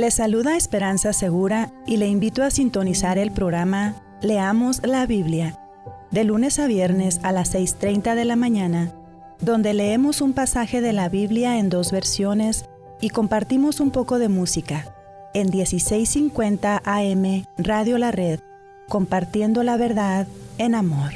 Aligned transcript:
Le 0.00 0.10
saluda 0.10 0.56
Esperanza 0.56 1.12
Segura 1.12 1.74
y 1.86 1.98
le 1.98 2.08
invito 2.08 2.42
a 2.42 2.50
sintonizar 2.50 3.18
el 3.18 3.32
programa 3.32 3.96
Leamos 4.22 4.80
la 4.82 5.04
Biblia, 5.04 5.58
de 6.10 6.24
lunes 6.24 6.58
a 6.58 6.66
viernes 6.66 7.20
a 7.22 7.32
las 7.32 7.54
6.30 7.54 8.14
de 8.14 8.24
la 8.24 8.34
mañana, 8.34 8.94
donde 9.42 9.74
leemos 9.74 10.22
un 10.22 10.32
pasaje 10.32 10.80
de 10.80 10.94
la 10.94 11.10
Biblia 11.10 11.58
en 11.58 11.68
dos 11.68 11.92
versiones 11.92 12.64
y 13.02 13.10
compartimos 13.10 13.78
un 13.78 13.90
poco 13.90 14.18
de 14.18 14.30
música, 14.30 14.86
en 15.34 15.50
1650 15.50 16.80
AM 16.82 17.44
Radio 17.58 17.98
La 17.98 18.10
Red, 18.10 18.40
compartiendo 18.88 19.62
la 19.64 19.76
verdad 19.76 20.26
en 20.56 20.76
amor. 20.76 21.10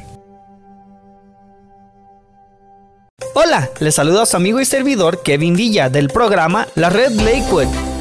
Hola, 3.34 3.70
les 3.80 3.94
saluda 3.94 4.24
a 4.24 4.26
su 4.26 4.36
amigo 4.36 4.60
y 4.60 4.66
servidor 4.66 5.22
Kevin 5.22 5.56
Villa 5.56 5.88
del 5.88 6.08
programa 6.08 6.68
La 6.74 6.90
Red 6.90 7.12
Lakewood 7.12 7.94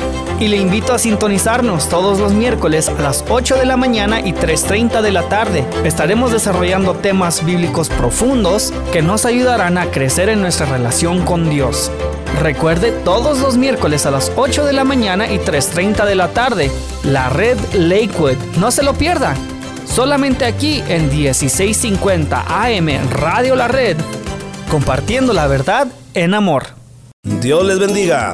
y 0.43 0.49
le 0.49 0.57
invito 0.57 0.93
a 0.93 0.99
sintonizarnos 0.99 1.88
todos 1.88 2.20
los 2.20 2.33
miércoles 2.33 2.89
a 2.89 3.01
las 3.01 3.23
8 3.29 3.55
de 3.55 3.65
la 3.65 3.77
mañana 3.77 4.20
y 4.20 4.34
3.30 4.34 5.01
de 5.01 5.12
la 5.13 5.29
tarde. 5.29 5.63
Estaremos 5.85 6.34
desarrollando 6.34 6.95
temas 6.95 7.45
bíblicos 7.45 7.87
profundos 7.87 8.73
que 8.91 9.01
nos 9.01 9.23
ayudarán 9.23 9.77
a 9.77 9.85
crecer 9.85 10.27
en 10.27 10.41
nuestra 10.41 10.65
relación 10.65 11.23
con 11.23 11.49
Dios. 11.49 11.91
Recuerde 12.41 12.91
todos 12.91 13.40
los 13.40 13.55
miércoles 13.55 14.05
a 14.05 14.12
las 14.12 14.34
8 14.35 14.65
de 14.65 14.73
la 14.73 14.84
mañana 14.84 15.31
y 15.31 15.37
3.30 15.37 16.05
de 16.05 16.15
la 16.15 16.27
tarde, 16.34 16.70
la 17.05 17.29
red 17.29 17.57
Lakewood. 17.73 18.35
No 18.57 18.70
se 18.70 18.84
lo 18.84 18.96
pierda. 18.96 19.35
Solamente 19.85 20.43
aquí 20.43 20.84
en 20.90 21.07
1650 21.07 22.43
AM 22.49 22.90
Radio 23.12 23.55
La 23.55 23.70
Red, 23.70 23.96
compartiendo 24.70 25.31
la 25.31 25.48
verdad 25.48 25.87
en 26.13 26.34
amor. 26.34 26.65
Dios 27.23 27.65
les 27.65 27.79
bendiga. 27.79 28.34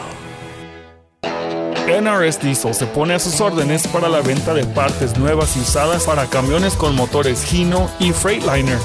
NRS 1.91 2.39
Diesel 2.39 2.73
se 2.73 2.85
pone 2.85 3.13
a 3.13 3.19
sus 3.19 3.41
órdenes 3.41 3.85
para 3.87 4.07
la 4.07 4.21
venta 4.21 4.53
de 4.53 4.65
partes 4.65 5.17
nuevas 5.17 5.57
y 5.57 5.59
usadas 5.59 6.05
para 6.05 6.25
camiones 6.27 6.75
con 6.75 6.95
motores 6.95 7.53
Hino 7.53 7.89
y 7.99 8.13
Freightliner. 8.13 8.77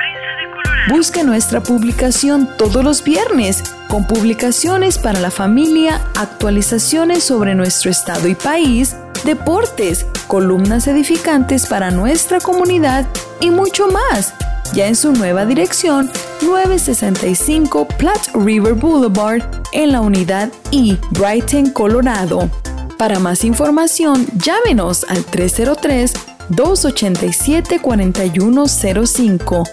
Busca 0.89 1.25
nuestra 1.25 1.61
publicación 1.61 2.49
todos 2.57 2.85
los 2.85 3.03
viernes 3.03 3.65
con 3.89 4.07
publicaciones 4.07 4.99
para 4.99 5.21
la 5.21 5.31
familia, 5.31 6.01
actualizaciones 6.15 7.25
sobre 7.25 7.55
nuestro 7.55 7.91
estado 7.91 8.29
y 8.29 8.35
país, 8.35 8.97
deportes, 9.25 10.07
columnas 10.27 10.87
edificantes 10.87 11.67
para 11.67 11.91
nuestra 11.91 12.41
comunidad 12.41 13.07
y 13.41 13.51
mucho 13.51 13.89
más. 13.89 14.35
Ya 14.75 14.87
en 14.87 14.97
su 14.97 15.13
nueva 15.13 15.47
dirección, 15.47 16.11
965 16.43 17.87
Platte 17.99 18.31
River 18.35 18.75
Boulevard 18.75 19.43
en 19.73 19.93
la 19.93 20.01
unidad 20.01 20.51
I, 20.71 20.99
Brighton, 21.13 21.71
Colorado. 21.71 22.51
Para 22.99 23.19
más 23.19 23.45
información, 23.45 24.27
llámenos 24.37 25.05
al 25.09 25.25
303 25.25 26.13
287 26.49 27.81
4105 27.81 29.65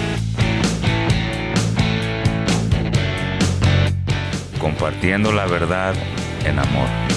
Compartiendo 4.58 5.30
la 5.30 5.46
verdad 5.46 5.94
en 6.44 6.58
amor. 6.58 7.11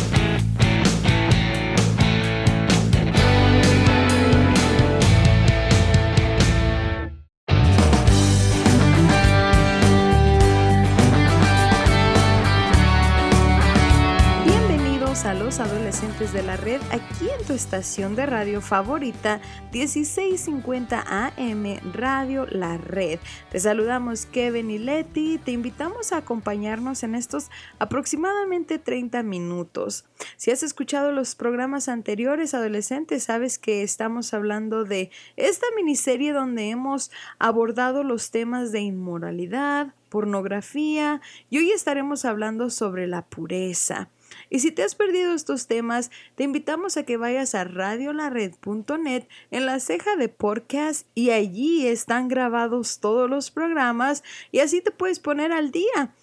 De 16.20 16.44
la 16.44 16.56
red 16.56 16.80
aquí 16.92 17.28
en 17.38 17.46
tu 17.46 17.52
estación 17.52 18.16
de 18.16 18.26
radio 18.26 18.62
favorita 18.62 19.42
1650 19.74 21.04
AM 21.06 21.80
Radio 21.94 22.48
La 22.50 22.78
Red. 22.78 23.20
Te 23.52 23.60
saludamos 23.60 24.26
Kevin 24.26 24.72
y 24.72 24.78
Leti, 24.78 25.38
te 25.44 25.52
invitamos 25.52 26.14
a 26.14 26.18
acompañarnos 26.18 27.04
en 27.04 27.16
estos 27.16 27.52
aproximadamente 27.80 28.80
30 28.80 29.24
minutos. 29.24 30.06
Si 30.38 30.52
has 30.52 30.64
escuchado 30.64 31.12
los 31.12 31.36
programas 31.36 31.90
anteriores 31.90 32.54
adolescentes, 32.54 33.24
sabes 33.24 33.60
que 33.60 33.84
estamos 33.84 34.34
hablando 34.34 34.86
de 34.86 35.12
esta 35.36 35.68
miniserie 35.76 36.32
donde 36.32 36.70
hemos 36.70 37.12
abordado 37.40 38.06
los 38.06 38.32
temas 38.32 38.72
de 38.72 38.80
inmoralidad, 38.80 39.94
pornografía 40.08 41.20
y 41.50 41.58
hoy 41.58 41.72
estaremos 41.72 42.24
hablando 42.24 42.70
sobre 42.70 43.06
la 43.06 43.24
pureza. 43.24 44.08
Y 44.50 44.60
si 44.60 44.72
te 44.72 44.84
has 44.84 44.96
perdido 44.96 45.34
estos 45.34 45.68
temas, 45.68 46.12
te 46.36 46.44
invitamos 46.44 46.98
a 46.98 47.04
que 47.04 47.18
vayas 47.18 47.56
a 47.56 47.64
radiolared.net 47.64 49.24
en 49.52 49.66
la 49.66 49.80
ceja 49.80 50.16
de 50.16 50.30
podcast 50.30 51.08
y 51.16 51.32
allí 51.32 51.88
están 51.88 52.28
grabados 52.28 53.00
todos 53.00 53.30
los 53.30 53.52
programas 53.52 54.24
y 54.52 54.60
así 54.60 54.82
te 54.82 54.92
puedes 54.92 55.20
poner 55.20 55.52
al 55.52 55.72
día. 55.72 56.14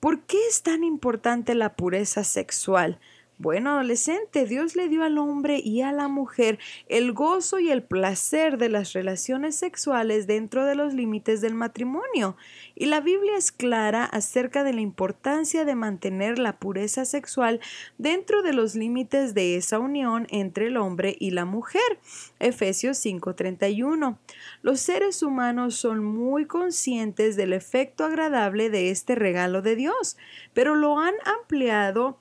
¿Por 0.00 0.20
qué 0.20 0.38
es 0.48 0.62
tan 0.62 0.84
importante 0.84 1.54
la 1.54 1.74
pureza 1.74 2.24
sexual? 2.24 2.98
Bueno, 3.38 3.72
adolescente, 3.72 4.46
Dios 4.46 4.76
le 4.76 4.88
dio 4.88 5.04
al 5.04 5.18
hombre 5.18 5.60
y 5.62 5.82
a 5.82 5.92
la 5.92 6.08
mujer 6.08 6.58
el 6.88 7.12
gozo 7.12 7.58
y 7.58 7.70
el 7.70 7.82
placer 7.82 8.56
de 8.56 8.70
las 8.70 8.94
relaciones 8.94 9.56
sexuales 9.56 10.26
dentro 10.26 10.64
de 10.64 10.74
los 10.74 10.94
límites 10.94 11.42
del 11.42 11.52
matrimonio. 11.52 12.38
Y 12.74 12.86
la 12.86 13.00
Biblia 13.00 13.36
es 13.36 13.52
clara 13.52 14.04
acerca 14.04 14.64
de 14.64 14.72
la 14.72 14.80
importancia 14.80 15.66
de 15.66 15.74
mantener 15.74 16.38
la 16.38 16.58
pureza 16.58 17.04
sexual 17.04 17.60
dentro 17.98 18.40
de 18.42 18.54
los 18.54 18.74
límites 18.74 19.34
de 19.34 19.56
esa 19.56 19.80
unión 19.80 20.26
entre 20.30 20.68
el 20.68 20.78
hombre 20.78 21.14
y 21.20 21.32
la 21.32 21.44
mujer. 21.44 22.00
Efesios 22.40 22.96
5:31. 22.96 24.18
Los 24.62 24.80
seres 24.80 25.22
humanos 25.22 25.74
son 25.74 26.02
muy 26.02 26.46
conscientes 26.46 27.36
del 27.36 27.52
efecto 27.52 28.06
agradable 28.06 28.70
de 28.70 28.90
este 28.90 29.14
regalo 29.14 29.60
de 29.60 29.76
Dios, 29.76 30.16
pero 30.54 30.74
lo 30.74 30.98
han 30.98 31.14
ampliado 31.26 32.18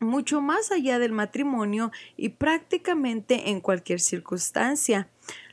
mucho 0.00 0.40
más 0.40 0.72
allá 0.72 0.98
del 0.98 1.12
matrimonio 1.12 1.92
y 2.16 2.30
prácticamente 2.30 3.50
en 3.50 3.60
cualquier 3.60 4.00
circunstancia. 4.00 5.08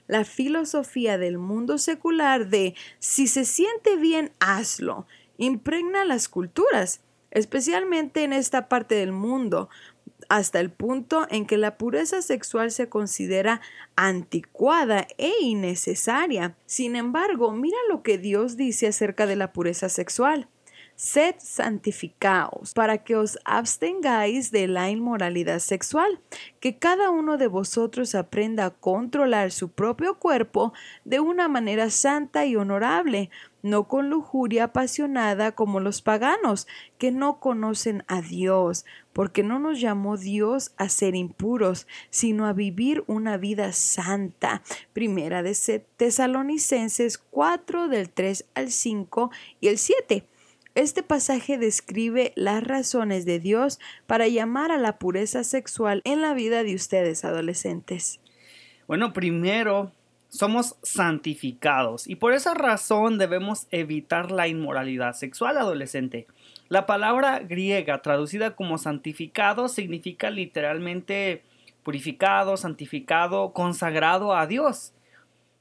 La 0.07 0.23
filosofía 0.23 1.17
del 1.17 1.37
mundo 1.37 1.77
secular 1.77 2.47
de 2.47 2.73
si 2.99 3.27
se 3.27 3.43
siente 3.43 3.97
bien, 3.97 4.31
hazlo, 4.39 5.05
impregna 5.37 6.05
las 6.05 6.29
culturas, 6.29 7.01
especialmente 7.29 8.23
en 8.23 8.31
esta 8.31 8.69
parte 8.69 8.95
del 8.95 9.11
mundo, 9.11 9.69
hasta 10.29 10.59
el 10.59 10.71
punto 10.71 11.27
en 11.29 11.45
que 11.45 11.57
la 11.57 11.77
pureza 11.77 12.21
sexual 12.21 12.71
se 12.71 12.89
considera 12.89 13.61
anticuada 13.95 15.07
e 15.17 15.31
innecesaria. 15.41 16.55
Sin 16.65 16.95
embargo, 16.95 17.51
mira 17.51 17.77
lo 17.89 18.01
que 18.01 18.17
Dios 18.17 18.57
dice 18.57 18.87
acerca 18.87 19.25
de 19.25 19.35
la 19.35 19.51
pureza 19.51 19.89
sexual. 19.89 20.47
Sed 20.99 21.35
santificados 21.37 22.73
para 22.73 22.97
que 23.03 23.15
os 23.15 23.37
abstengáis 23.45 24.49
de 24.49 24.67
la 24.67 24.89
inmoralidad 24.89 25.59
sexual, 25.59 26.19
que 26.59 26.79
cada 26.79 27.11
uno 27.11 27.37
de 27.37 27.45
vosotros 27.45 28.15
aprenda 28.15 28.65
a 28.65 28.69
controlar 28.71 29.51
su 29.51 29.69
propio 29.69 30.17
cuerpo 30.17 30.73
de 31.05 31.19
una 31.19 31.47
manera 31.49 31.91
santa 31.91 32.47
y 32.47 32.55
honorable, 32.55 33.29
no 33.61 33.87
con 33.87 34.09
lujuria 34.09 34.63
apasionada 34.63 35.51
como 35.51 35.79
los 35.79 36.01
paganos, 36.01 36.65
que 36.97 37.11
no 37.11 37.39
conocen 37.39 38.03
a 38.07 38.21
Dios, 38.21 38.83
porque 39.13 39.43
no 39.43 39.59
nos 39.59 39.79
llamó 39.79 40.17
Dios 40.17 40.71
a 40.77 40.89
ser 40.89 41.13
impuros, 41.13 41.85
sino 42.09 42.47
a 42.47 42.53
vivir 42.53 43.03
una 43.05 43.37
vida 43.37 43.71
santa. 43.71 44.63
Primera 44.93 45.43
de 45.43 45.55
Tesalonicenses 45.95 47.19
4 47.19 47.87
del 47.87 48.09
3 48.09 48.45
al 48.55 48.71
5 48.71 49.29
y 49.59 49.67
el 49.67 49.77
7. 49.77 50.25
Este 50.77 51.01
pasaje 51.01 51.57
describe 51.57 52.33
las 52.35 52.63
razones 52.63 53.25
de 53.25 53.39
Dios 53.39 53.79
para 54.05 54.27
llamar 54.27 54.71
a 54.71 54.77
la 54.77 54.99
pureza 54.99 55.43
sexual 55.43 56.03
en 56.05 56.21
la 56.21 56.35
vida 56.35 56.61
de 56.61 56.75
ustedes 56.75 57.25
adolescentes. 57.25 58.19
Bueno, 58.87 59.11
primero 59.11 59.91
somos 60.29 60.75
santificados 60.83 62.07
y 62.07 62.15
por 62.17 62.33
esa 62.35 62.53
razón 62.53 63.17
debemos 63.17 63.65
evitar 63.71 64.29
la 64.29 64.47
inmoralidad 64.47 65.13
sexual 65.13 65.57
adolescente. 65.57 66.27
La 66.69 66.85
palabra 66.85 67.39
griega 67.39 68.03
traducida 68.03 68.55
como 68.55 68.77
santificado 68.77 69.69
significa 69.69 70.29
literalmente 70.29 71.41
purificado, 71.81 72.55
santificado, 72.55 73.51
consagrado 73.51 74.35
a 74.35 74.45
Dios. 74.45 74.93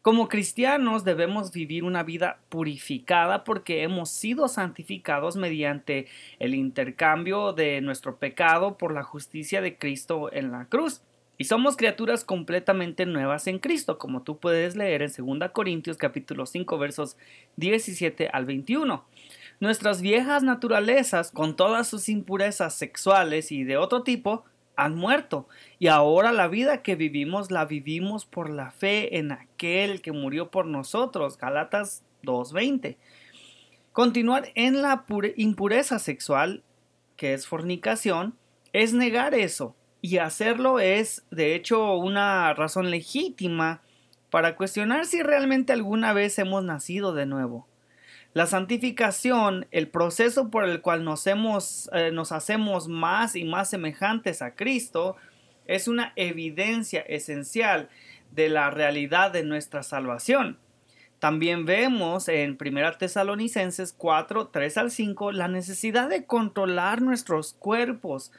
Como 0.06 0.28
cristianos 0.28 1.02
debemos 1.02 1.50
vivir 1.50 1.82
una 1.82 2.04
vida 2.04 2.38
purificada 2.48 3.42
porque 3.42 3.82
hemos 3.82 4.08
sido 4.08 4.46
santificados 4.46 5.34
mediante 5.34 6.06
el 6.38 6.54
intercambio 6.54 7.52
de 7.52 7.80
nuestro 7.80 8.16
pecado 8.16 8.78
por 8.78 8.94
la 8.94 9.02
justicia 9.02 9.60
de 9.60 9.76
Cristo 9.76 10.32
en 10.32 10.52
la 10.52 10.66
cruz. 10.66 11.02
Y 11.38 11.46
somos 11.46 11.76
criaturas 11.76 12.22
completamente 12.22 13.04
nuevas 13.04 13.48
en 13.48 13.58
Cristo, 13.58 13.98
como 13.98 14.22
tú 14.22 14.38
puedes 14.38 14.76
leer 14.76 15.02
en 15.02 15.10
2 15.10 15.50
Corintios 15.50 15.96
capítulo 15.96 16.46
5 16.46 16.78
versos 16.78 17.16
17 17.56 18.28
al 18.32 18.44
21. 18.44 19.04
Nuestras 19.58 20.02
viejas 20.02 20.44
naturalezas, 20.44 21.32
con 21.32 21.56
todas 21.56 21.88
sus 21.88 22.08
impurezas 22.08 22.76
sexuales 22.76 23.50
y 23.50 23.64
de 23.64 23.76
otro 23.76 24.04
tipo, 24.04 24.44
han 24.76 24.94
muerto 24.94 25.48
y 25.78 25.88
ahora 25.88 26.32
la 26.32 26.48
vida 26.48 26.82
que 26.82 26.94
vivimos 26.94 27.50
la 27.50 27.64
vivimos 27.64 28.26
por 28.26 28.50
la 28.50 28.70
fe 28.70 29.18
en 29.18 29.32
aquel 29.32 30.02
que 30.02 30.12
murió 30.12 30.50
por 30.50 30.66
nosotros. 30.66 31.38
Galatas 31.38 32.04
2.20. 32.22 32.96
Continuar 33.92 34.50
en 34.54 34.82
la 34.82 35.04
impureza 35.36 35.98
sexual, 35.98 36.62
que 37.16 37.32
es 37.32 37.46
fornicación, 37.46 38.36
es 38.72 38.92
negar 38.92 39.34
eso 39.34 39.74
y 40.02 40.18
hacerlo 40.18 40.78
es 40.78 41.24
de 41.30 41.54
hecho 41.54 41.96
una 41.96 42.52
razón 42.54 42.90
legítima 42.90 43.80
para 44.30 44.54
cuestionar 44.54 45.06
si 45.06 45.22
realmente 45.22 45.72
alguna 45.72 46.12
vez 46.12 46.38
hemos 46.38 46.62
nacido 46.62 47.14
de 47.14 47.26
nuevo. 47.26 47.66
La 48.36 48.44
santificación, 48.44 49.66
el 49.70 49.88
proceso 49.88 50.50
por 50.50 50.68
el 50.68 50.82
cual 50.82 51.00
eh, 51.00 52.10
nos 52.12 52.32
hacemos 52.32 52.86
más 52.86 53.34
y 53.34 53.44
más 53.44 53.70
semejantes 53.70 54.42
a 54.42 54.54
Cristo, 54.54 55.16
es 55.64 55.88
una 55.88 56.12
evidencia 56.16 57.00
esencial 57.00 57.88
de 58.32 58.50
la 58.50 58.68
realidad 58.68 59.30
de 59.30 59.42
nuestra 59.42 59.82
salvación. 59.82 60.58
También 61.18 61.64
vemos 61.64 62.28
en 62.28 62.58
1 62.60 62.98
Tesalonicenses 62.98 63.94
4, 63.96 64.48
3 64.48 64.76
al 64.76 64.90
5 64.90 65.32
la 65.32 65.48
necesidad 65.48 66.10
de 66.10 66.26
controlar 66.26 67.00
nuestros 67.00 67.54
cuerpos. 67.54 68.32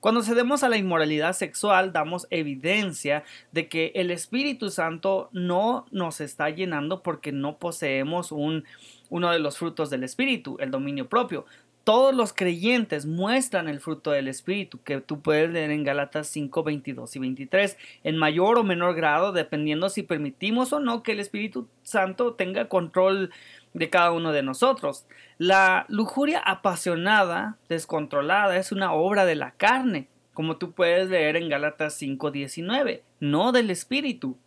Cuando 0.00 0.22
cedemos 0.22 0.62
a 0.62 0.68
la 0.68 0.76
inmoralidad 0.76 1.32
sexual, 1.32 1.92
damos 1.92 2.26
evidencia 2.30 3.24
de 3.52 3.68
que 3.68 3.92
el 3.94 4.10
Espíritu 4.10 4.70
Santo 4.70 5.28
no 5.32 5.86
nos 5.90 6.20
está 6.20 6.50
llenando 6.50 7.02
porque 7.02 7.32
no 7.32 7.58
poseemos 7.58 8.30
un 8.32 8.64
uno 9.10 9.30
de 9.30 9.38
los 9.38 9.58
frutos 9.58 9.90
del 9.90 10.04
Espíritu, 10.04 10.56
el 10.60 10.70
dominio 10.70 11.08
propio. 11.08 11.46
Todos 11.84 12.14
los 12.14 12.34
creyentes 12.34 13.06
muestran 13.06 13.66
el 13.66 13.80
fruto 13.80 14.10
del 14.10 14.28
Espíritu, 14.28 14.78
que 14.82 15.00
tú 15.00 15.20
puedes 15.20 15.50
leer 15.50 15.70
en 15.70 15.84
Galatas 15.84 16.26
5, 16.28 16.62
22 16.62 17.16
y 17.16 17.18
23, 17.18 17.78
en 18.04 18.16
mayor 18.18 18.58
o 18.58 18.64
menor 18.64 18.94
grado, 18.94 19.32
dependiendo 19.32 19.88
si 19.88 20.02
permitimos 20.02 20.74
o 20.74 20.80
no 20.80 21.02
que 21.02 21.12
el 21.12 21.20
Espíritu 21.20 21.66
Santo 21.82 22.34
tenga 22.34 22.68
control 22.68 23.30
de 23.74 23.90
cada 23.90 24.12
uno 24.12 24.32
de 24.32 24.42
nosotros. 24.42 25.06
La 25.38 25.86
lujuria 25.88 26.40
apasionada, 26.40 27.56
descontrolada, 27.68 28.56
es 28.56 28.72
una 28.72 28.92
obra 28.92 29.24
de 29.24 29.34
la 29.34 29.52
carne, 29.52 30.08
como 30.34 30.56
tú 30.56 30.72
puedes 30.72 31.08
leer 31.08 31.36
en 31.36 31.48
Gálatas 31.48 31.94
5, 31.94 32.30
19, 32.30 33.02
no 33.20 33.52
del 33.52 33.70
Espíritu. 33.70 34.38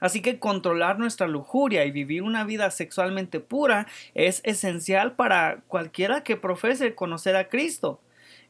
Así 0.00 0.20
que 0.20 0.38
controlar 0.38 0.98
nuestra 0.98 1.28
lujuria 1.28 1.84
y 1.84 1.92
vivir 1.92 2.22
una 2.22 2.44
vida 2.44 2.70
sexualmente 2.70 3.40
pura 3.40 3.86
es 4.14 4.40
esencial 4.44 5.14
para 5.14 5.60
cualquiera 5.68 6.24
que 6.24 6.36
profese 6.36 6.94
conocer 6.94 7.36
a 7.36 7.48
Cristo. 7.48 8.00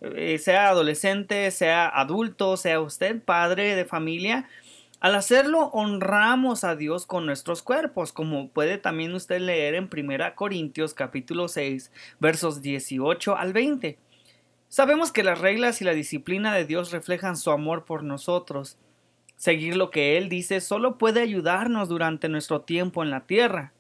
Eh, 0.01 0.39
sea 0.39 0.69
adolescente, 0.69 1.51
sea 1.53 1.87
adulto, 1.87 2.57
sea 2.57 2.81
usted 2.81 3.23
padre 3.23 3.77
de 3.77 3.85
familia, 3.85 4.49
al 5.03 5.17
hacerlo 5.17 5.67
honramos 5.73 6.65
a 6.65 6.77
Dios 6.77 7.07
con 7.07 7.27
nuestros 7.27 7.63
cuerpos, 7.63 8.13
como 8.13 8.49
puede 8.49 8.79
también 8.79 9.13
usted 9.15 9.41
leer 9.41 9.75
en 9.75 9.91
1 9.93 10.35
Corintios 10.35 10.95
capítulo 10.95 11.49
6 11.49 11.93
versos 12.21 12.63
18 12.63 13.37
al 13.37 13.53
20. 13.53 13.99
Sabemos 14.69 15.13
que 15.13 15.25
las 15.25 15.41
reglas 15.41 15.83
y 15.83 15.85
la 15.85 15.93
disciplina 15.93 16.55
de 16.55 16.65
Dios 16.65 16.93
reflejan 16.93 17.37
su 17.37 17.51
amor 17.51 17.85
por 17.85 18.05
nosotros 18.05 18.79
Seguir 19.43 19.75
lo 19.75 19.91
que 19.91 20.17
Él 20.19 20.29
dice 20.29 20.61
solo 20.61 20.99
puede 20.99 21.21
ayudarnos 21.21 21.89
durante 21.89 22.29
nuestro 22.29 22.61
tiempo 22.61 23.03
en 23.03 23.11
la 23.11 23.27
tierra. 23.27 23.73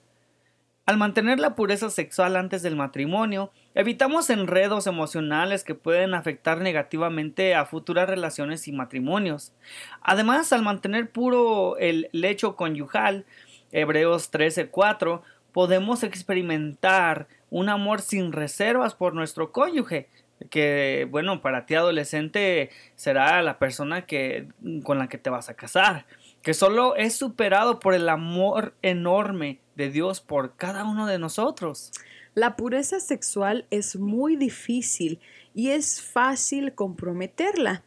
Al 0.85 0.97
mantener 0.97 1.39
la 1.39 1.55
pureza 1.55 1.91
sexual 1.91 2.35
antes 2.35 2.63
del 2.63 2.75
matrimonio, 2.75 3.53
evitamos 3.75 4.31
enredos 4.31 4.89
emocionales 4.89 5.63
que 5.63 5.77
pueden 5.77 6.13
afectar 6.13 6.59
negativamente 6.59 7.55
a 7.55 7.67
futuras 7.67 8.09
relaciones 8.09 8.67
y 8.67 8.73
matrimonios. 8.73 9.53
Además, 10.01 10.53
al 10.53 10.63
mantener 10.63 11.09
puro 11.09 11.77
el 11.77 12.09
lecho 12.11 12.57
conyugal, 12.57 13.27
Hebreos 13.71 14.33
13:4, 14.33 15.23
podemos 15.53 16.03
experimentar 16.03 17.29
un 17.49 17.69
amor 17.69 18.01
sin 18.01 18.33
reservas 18.33 18.95
por 18.97 19.15
nuestro 19.15 19.53
cónyuge, 19.53 20.09
que 20.51 21.07
bueno, 21.09 21.43
para 21.43 21.65
ti 21.65 21.77
adolescente 21.77 22.71
será 22.97 23.41
la 23.43 23.61
persona 23.61 24.05
que, 24.05 24.49
con 24.83 24.99
la 24.99 25.09
que 25.09 25.19
te 25.19 25.31
vas 25.31 25.49
a 25.49 25.55
casar. 25.55 26.07
que 26.43 26.55
solo 26.55 26.97
es 26.97 27.15
superado 27.15 27.79
por 27.79 27.95
el 27.95 28.09
amor 28.09 28.75
enorme 28.83 29.61
de 29.77 29.91
Dios 29.91 30.21
por 30.21 30.57
cada 30.57 30.85
uno 30.85 31.07
de 31.07 31.19
nosotros. 31.19 31.93
La 32.35 32.57
pureza 32.57 32.99
sexual 32.99 33.67
es 33.71 33.97
muy 33.97 34.37
difícil 34.37 35.21
y 35.55 35.69
es 35.69 36.01
fácil 36.01 36.75
comprometerla. 36.75 37.83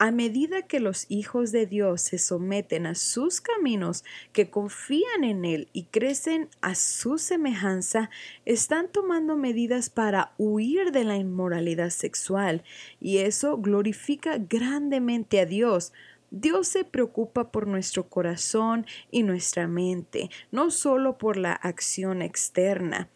A 0.00 0.12
medida 0.12 0.62
que 0.62 0.78
los 0.78 1.06
hijos 1.08 1.50
de 1.50 1.66
Dios 1.66 2.02
se 2.02 2.18
someten 2.18 2.86
a 2.86 2.94
sus 2.94 3.40
caminos, 3.40 4.04
que 4.32 4.48
confían 4.48 5.24
en 5.24 5.44
Él 5.44 5.68
y 5.72 5.86
crecen 5.86 6.48
a 6.60 6.76
su 6.76 7.18
semejanza, 7.18 8.08
están 8.44 8.86
tomando 8.86 9.36
medidas 9.36 9.90
para 9.90 10.34
huir 10.38 10.92
de 10.92 11.02
la 11.02 11.16
inmoralidad 11.16 11.90
sexual 11.90 12.62
y 13.00 13.18
eso 13.18 13.58
glorifica 13.58 14.38
grandemente 14.38 15.40
a 15.40 15.46
Dios. 15.46 15.92
Dios 16.30 16.68
se 16.68 16.84
preocupa 16.84 17.50
por 17.50 17.66
nuestro 17.66 18.08
corazón 18.08 18.86
y 19.10 19.22
nuestra 19.22 19.66
mente, 19.66 20.30
no 20.50 20.70
solo 20.70 21.18
por 21.18 21.36
la 21.36 21.52
acción 21.52 22.22
externa. 22.22 23.08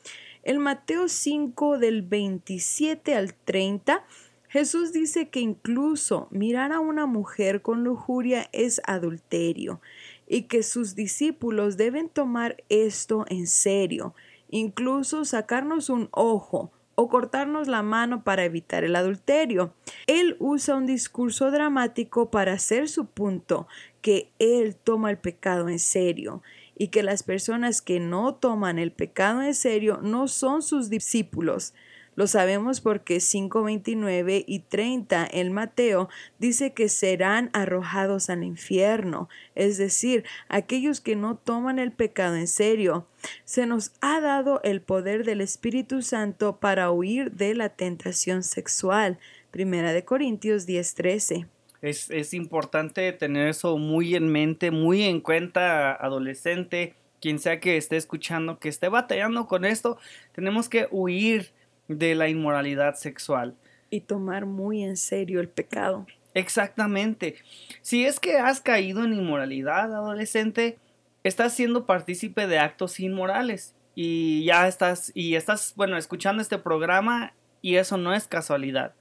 En 0.42 0.58
Mateo 0.58 1.08
5 1.08 1.78
del 1.78 2.02
27 2.02 3.14
al 3.14 3.34
30 3.34 4.04
Jesús 4.52 4.92
dice 4.92 5.30
que 5.30 5.40
incluso 5.40 6.28
mirar 6.30 6.72
a 6.72 6.80
una 6.80 7.06
mujer 7.06 7.62
con 7.62 7.84
lujuria 7.84 8.50
es 8.52 8.82
adulterio 8.84 9.80
y 10.26 10.42
que 10.42 10.62
sus 10.62 10.94
discípulos 10.94 11.78
deben 11.78 12.10
tomar 12.10 12.62
esto 12.68 13.24
en 13.30 13.46
serio, 13.46 14.14
incluso 14.50 15.24
sacarnos 15.24 15.88
un 15.88 16.10
ojo 16.10 16.70
o 16.94 17.08
cortarnos 17.08 17.68
la 17.68 17.82
mano 17.82 18.24
para 18.24 18.44
evitar 18.44 18.84
el 18.84 18.96
adulterio. 18.96 19.74
Él 20.06 20.36
usa 20.38 20.76
un 20.76 20.86
discurso 20.86 21.50
dramático 21.50 22.30
para 22.30 22.52
hacer 22.52 22.88
su 22.88 23.06
punto, 23.06 23.66
que 24.00 24.30
Él 24.38 24.76
toma 24.76 25.10
el 25.10 25.18
pecado 25.18 25.68
en 25.68 25.78
serio 25.78 26.42
y 26.76 26.88
que 26.88 27.02
las 27.02 27.22
personas 27.22 27.82
que 27.82 28.00
no 28.00 28.34
toman 28.34 28.78
el 28.78 28.92
pecado 28.92 29.42
en 29.42 29.54
serio 29.54 30.00
no 30.02 30.28
son 30.28 30.62
sus 30.62 30.90
discípulos. 30.90 31.74
Lo 32.14 32.26
sabemos 32.26 32.82
porque 32.82 33.16
5.29 33.16 34.44
y 34.46 34.58
30 34.60 35.24
el 35.24 35.50
Mateo 35.50 36.10
dice 36.38 36.74
que 36.74 36.90
serán 36.90 37.48
arrojados 37.54 38.28
al 38.28 38.44
infierno, 38.44 39.30
es 39.54 39.78
decir, 39.78 40.24
aquellos 40.48 41.00
que 41.00 41.16
no 41.16 41.36
toman 41.36 41.78
el 41.78 41.90
pecado 41.90 42.36
en 42.36 42.48
serio. 42.48 43.06
Se 43.44 43.66
nos 43.66 43.92
ha 44.02 44.20
dado 44.20 44.60
el 44.62 44.82
poder 44.82 45.24
del 45.24 45.40
Espíritu 45.40 46.02
Santo 46.02 46.58
para 46.58 46.90
huir 46.90 47.32
de 47.32 47.54
la 47.54 47.70
tentación 47.70 48.42
sexual. 48.42 49.18
Primera 49.50 49.92
de 49.92 50.04
Corintios 50.04 50.68
10.13. 50.68 51.46
Es, 51.80 52.10
es 52.10 52.34
importante 52.34 53.10
tener 53.12 53.48
eso 53.48 53.78
muy 53.78 54.14
en 54.14 54.28
mente, 54.28 54.70
muy 54.70 55.02
en 55.02 55.20
cuenta, 55.20 55.94
adolescente, 55.94 56.94
quien 57.20 57.38
sea 57.38 57.58
que 57.58 57.76
esté 57.76 57.96
escuchando, 57.96 58.58
que 58.58 58.68
esté 58.68 58.88
batallando 58.88 59.46
con 59.46 59.64
esto, 59.64 59.96
tenemos 60.32 60.68
que 60.68 60.88
huir 60.90 61.52
de 61.88 62.14
la 62.14 62.28
inmoralidad 62.28 62.94
sexual. 62.94 63.54
Y 63.90 64.00
tomar 64.00 64.46
muy 64.46 64.82
en 64.82 64.96
serio 64.96 65.40
el 65.40 65.48
pecado. 65.48 66.06
Exactamente. 66.34 67.36
Si 67.82 68.04
es 68.04 68.18
que 68.18 68.38
has 68.38 68.60
caído 68.60 69.04
en 69.04 69.12
inmoralidad, 69.12 69.94
adolescente, 69.94 70.78
estás 71.24 71.54
siendo 71.54 71.86
partícipe 71.86 72.46
de 72.46 72.58
actos 72.58 73.00
inmorales 73.00 73.74
y 73.94 74.44
ya 74.44 74.66
estás 74.66 75.12
y 75.14 75.34
estás, 75.34 75.74
bueno, 75.76 75.96
escuchando 75.96 76.42
este 76.42 76.58
programa 76.58 77.34
y 77.60 77.76
eso 77.76 77.96
no 77.96 78.14
es 78.14 78.26
casualidad. 78.26 78.94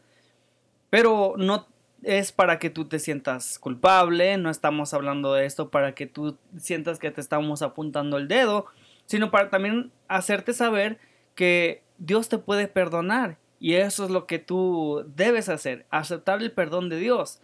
Pero 0.89 1.35
no 1.37 1.67
es 2.03 2.31
para 2.31 2.59
que 2.59 2.69
tú 2.69 2.85
te 2.85 2.99
sientas 2.99 3.59
culpable, 3.59 4.37
no 4.37 4.49
estamos 4.49 4.93
hablando 4.93 5.33
de 5.33 5.45
esto 5.45 5.69
para 5.69 5.93
que 5.93 6.07
tú 6.07 6.37
sientas 6.57 6.99
que 6.99 7.11
te 7.11 7.21
estamos 7.21 7.61
apuntando 7.61 8.17
el 8.17 8.27
dedo, 8.27 8.65
sino 9.05 9.31
para 9.31 9.49
también 9.49 9.91
hacerte 10.07 10.53
saber 10.53 10.99
que 11.35 11.81
Dios 12.03 12.29
te 12.29 12.39
puede 12.39 12.67
perdonar 12.67 13.37
y 13.59 13.75
eso 13.75 14.05
es 14.05 14.09
lo 14.09 14.25
que 14.25 14.39
tú 14.39 15.05
debes 15.15 15.49
hacer, 15.49 15.85
aceptar 15.91 16.41
el 16.41 16.51
perdón 16.51 16.89
de 16.89 16.97
Dios. 16.97 17.41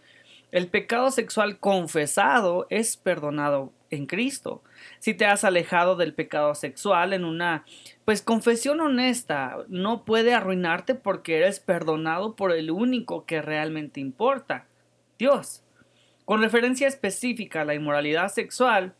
El 0.50 0.66
pecado 0.66 1.12
sexual 1.12 1.60
confesado 1.60 2.66
es 2.68 2.96
perdonado 2.96 3.72
en 3.90 4.06
Cristo. 4.06 4.64
Si 4.98 5.14
te 5.14 5.26
has 5.26 5.44
alejado 5.44 5.94
del 5.94 6.12
pecado 6.12 6.56
sexual 6.56 7.12
en 7.12 7.24
una 7.24 7.64
pues 8.04 8.20
confesión 8.20 8.80
honesta, 8.80 9.58
no 9.68 10.04
puede 10.04 10.34
arruinarte 10.34 10.96
porque 10.96 11.36
eres 11.36 11.60
perdonado 11.60 12.34
por 12.34 12.50
el 12.50 12.72
único 12.72 13.26
que 13.26 13.40
realmente 13.40 14.00
importa, 14.00 14.66
Dios. 15.20 15.62
Con 16.24 16.42
referencia 16.42 16.88
específica 16.88 17.60
a 17.60 17.64
la 17.64 17.76
inmoralidad 17.76 18.28
sexual, 18.28 18.94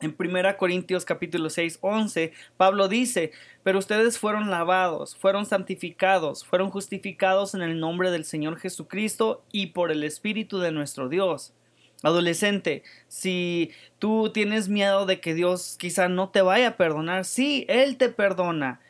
en 0.00 0.14
1 0.18 0.56
Corintios 0.56 1.04
capítulo 1.04 1.50
6, 1.50 1.78
11, 1.80 2.32
Pablo 2.56 2.88
dice, 2.88 3.32
pero 3.62 3.78
ustedes 3.78 4.18
fueron 4.18 4.50
lavados, 4.50 5.16
fueron 5.16 5.46
santificados, 5.46 6.44
fueron 6.44 6.70
justificados 6.70 7.54
en 7.54 7.62
el 7.62 7.78
nombre 7.78 8.10
del 8.10 8.24
Señor 8.24 8.58
Jesucristo 8.58 9.44
y 9.52 9.66
por 9.68 9.92
el 9.92 10.04
Espíritu 10.04 10.58
de 10.58 10.72
nuestro 10.72 11.08
Dios. 11.08 11.52
Adolescente, 12.02 12.82
si 13.08 13.70
tú 13.98 14.30
tienes 14.34 14.68
miedo 14.68 15.06
de 15.06 15.20
que 15.20 15.32
Dios 15.32 15.76
quizá 15.78 16.08
no 16.08 16.28
te 16.28 16.42
vaya 16.42 16.68
a 16.68 16.76
perdonar, 16.76 17.24
sí, 17.24 17.64
Él 17.68 17.96
te 17.96 18.10
perdona. 18.10 18.80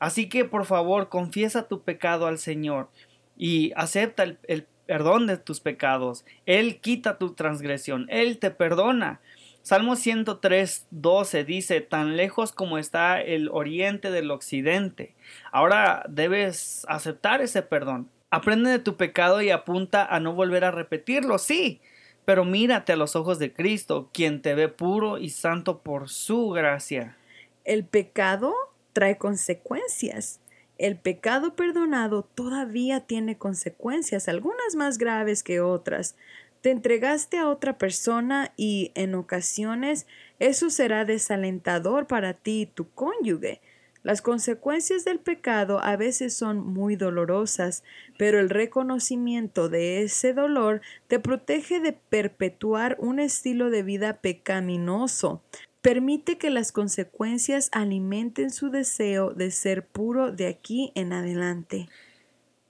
Así 0.00 0.28
que 0.28 0.44
por 0.44 0.64
favor, 0.64 1.08
confiesa 1.08 1.68
tu 1.68 1.82
pecado 1.82 2.26
al 2.26 2.38
Señor 2.38 2.88
y 3.36 3.72
acepta 3.76 4.24
el, 4.24 4.38
el 4.48 4.66
perdón 4.86 5.26
de 5.26 5.36
tus 5.36 5.60
pecados. 5.60 6.24
Él 6.44 6.80
quita 6.80 7.18
tu 7.18 7.34
transgresión, 7.34 8.06
Él 8.08 8.38
te 8.38 8.50
perdona. 8.50 9.20
Salmo 9.66 9.96
103, 9.96 10.86
12 10.92 11.42
dice, 11.42 11.80
tan 11.80 12.16
lejos 12.16 12.52
como 12.52 12.78
está 12.78 13.20
el 13.20 13.48
oriente 13.48 14.12
del 14.12 14.30
occidente. 14.30 15.16
Ahora 15.50 16.06
debes 16.08 16.86
aceptar 16.88 17.42
ese 17.42 17.62
perdón. 17.62 18.08
Aprende 18.30 18.70
de 18.70 18.78
tu 18.78 18.96
pecado 18.96 19.42
y 19.42 19.50
apunta 19.50 20.06
a 20.06 20.20
no 20.20 20.34
volver 20.34 20.62
a 20.62 20.70
repetirlo, 20.70 21.38
sí, 21.38 21.80
pero 22.24 22.44
mírate 22.44 22.92
a 22.92 22.96
los 22.96 23.16
ojos 23.16 23.40
de 23.40 23.52
Cristo, 23.52 24.08
quien 24.12 24.40
te 24.40 24.54
ve 24.54 24.68
puro 24.68 25.18
y 25.18 25.30
santo 25.30 25.78
por 25.82 26.10
su 26.10 26.50
gracia. 26.50 27.16
El 27.64 27.84
pecado 27.84 28.54
trae 28.92 29.18
consecuencias. 29.18 30.38
El 30.78 30.96
pecado 30.96 31.56
perdonado 31.56 32.22
todavía 32.22 33.00
tiene 33.00 33.36
consecuencias, 33.36 34.28
algunas 34.28 34.76
más 34.76 34.98
graves 34.98 35.42
que 35.42 35.60
otras. 35.60 36.14
Te 36.60 36.70
entregaste 36.70 37.38
a 37.38 37.48
otra 37.48 37.78
persona 37.78 38.52
y 38.56 38.92
en 38.94 39.14
ocasiones 39.14 40.06
eso 40.38 40.70
será 40.70 41.04
desalentador 41.04 42.06
para 42.06 42.34
ti 42.34 42.62
y 42.62 42.66
tu 42.66 42.90
cónyuge. 42.90 43.60
Las 44.06 44.22
consecuencias 44.22 45.04
del 45.04 45.18
pecado 45.18 45.80
a 45.82 45.96
veces 45.96 46.32
son 46.32 46.58
muy 46.64 46.94
dolorosas, 46.94 47.82
pero 48.16 48.38
el 48.38 48.50
reconocimiento 48.50 49.68
de 49.68 50.02
ese 50.02 50.32
dolor 50.32 50.80
te 51.08 51.18
protege 51.18 51.80
de 51.80 51.92
perpetuar 51.92 52.96
un 53.00 53.18
estilo 53.18 53.68
de 53.68 53.82
vida 53.82 54.20
pecaminoso. 54.20 55.42
Permite 55.82 56.38
que 56.38 56.50
las 56.50 56.70
consecuencias 56.70 57.68
alimenten 57.72 58.50
su 58.50 58.70
deseo 58.70 59.30
de 59.30 59.50
ser 59.50 59.84
puro 59.84 60.30
de 60.30 60.46
aquí 60.46 60.92
en 60.94 61.12
adelante. 61.12 61.88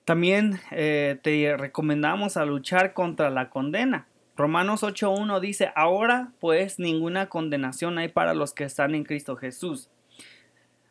También 0.06 0.60
eh, 0.70 1.18
te 1.20 1.56
recomendamos 1.56 2.36
a 2.36 2.44
luchar 2.44 2.94
contra 2.94 3.28
la 3.28 3.50
condena. 3.50 4.06
Romanos 4.36 4.84
8.1 4.84 5.40
dice, 5.40 5.72
ahora 5.74 6.32
pues 6.38 6.78
ninguna 6.78 7.26
condenación 7.28 7.98
hay 7.98 8.06
para 8.06 8.32
los 8.32 8.54
que 8.54 8.62
están 8.62 8.94
en 8.94 9.02
Cristo 9.02 9.34
Jesús. 9.34 9.90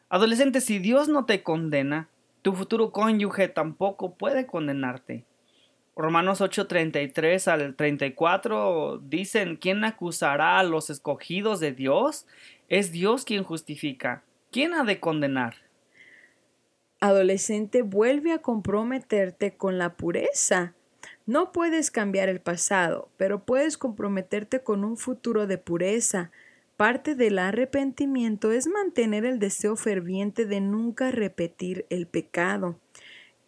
Adolescente, 0.10 0.60
si 0.60 0.80
Dios 0.80 1.08
no 1.08 1.24
te 1.24 1.44
condena, 1.44 2.10
tu 2.42 2.52
futuro 2.56 2.92
cónyuge 2.92 3.48
tampoco 3.48 4.16
puede 4.16 4.48
condenarte. 4.48 5.24
Romanos 5.96 6.42
8:33 6.42 7.48
al 7.48 7.76
34 7.76 9.00
dicen, 9.02 9.56
¿quién 9.56 9.86
acusará 9.86 10.60
a 10.60 10.64
los 10.64 10.90
escogidos 10.90 11.62
de 11.62 11.72
Dios? 11.72 12.28
Es 12.68 12.92
Dios 12.92 13.24
quien 13.24 13.46
justifica. 13.46 14.24
¿Quién 14.52 14.74
ha 14.74 14.84
de 14.84 15.00
condenar? 15.00 15.65
Adolescente, 17.06 17.84
vuelve 17.84 18.32
a 18.34 18.40
comprometerte 18.40 19.56
con 19.56 19.78
la 19.78 19.96
pureza. 19.96 20.74
No 21.28 21.52
puedes 21.52 21.92
cambiar 21.92 22.30
el 22.30 22.42
pasado, 22.42 23.10
pero 23.16 23.46
puedes 23.46 23.78
comprometerte 23.78 24.64
con 24.64 24.84
un 24.84 24.98
futuro 24.98 25.46
de 25.46 25.60
pureza. 25.60 26.32
Parte 26.78 27.14
del 27.14 27.38
arrepentimiento 27.38 28.52
es 28.52 28.66
mantener 28.66 29.24
el 29.24 29.38
deseo 29.38 29.76
ferviente 29.76 30.48
de 30.48 30.62
nunca 30.62 31.12
repetir 31.12 31.86
el 31.92 32.08
pecado. 32.08 32.80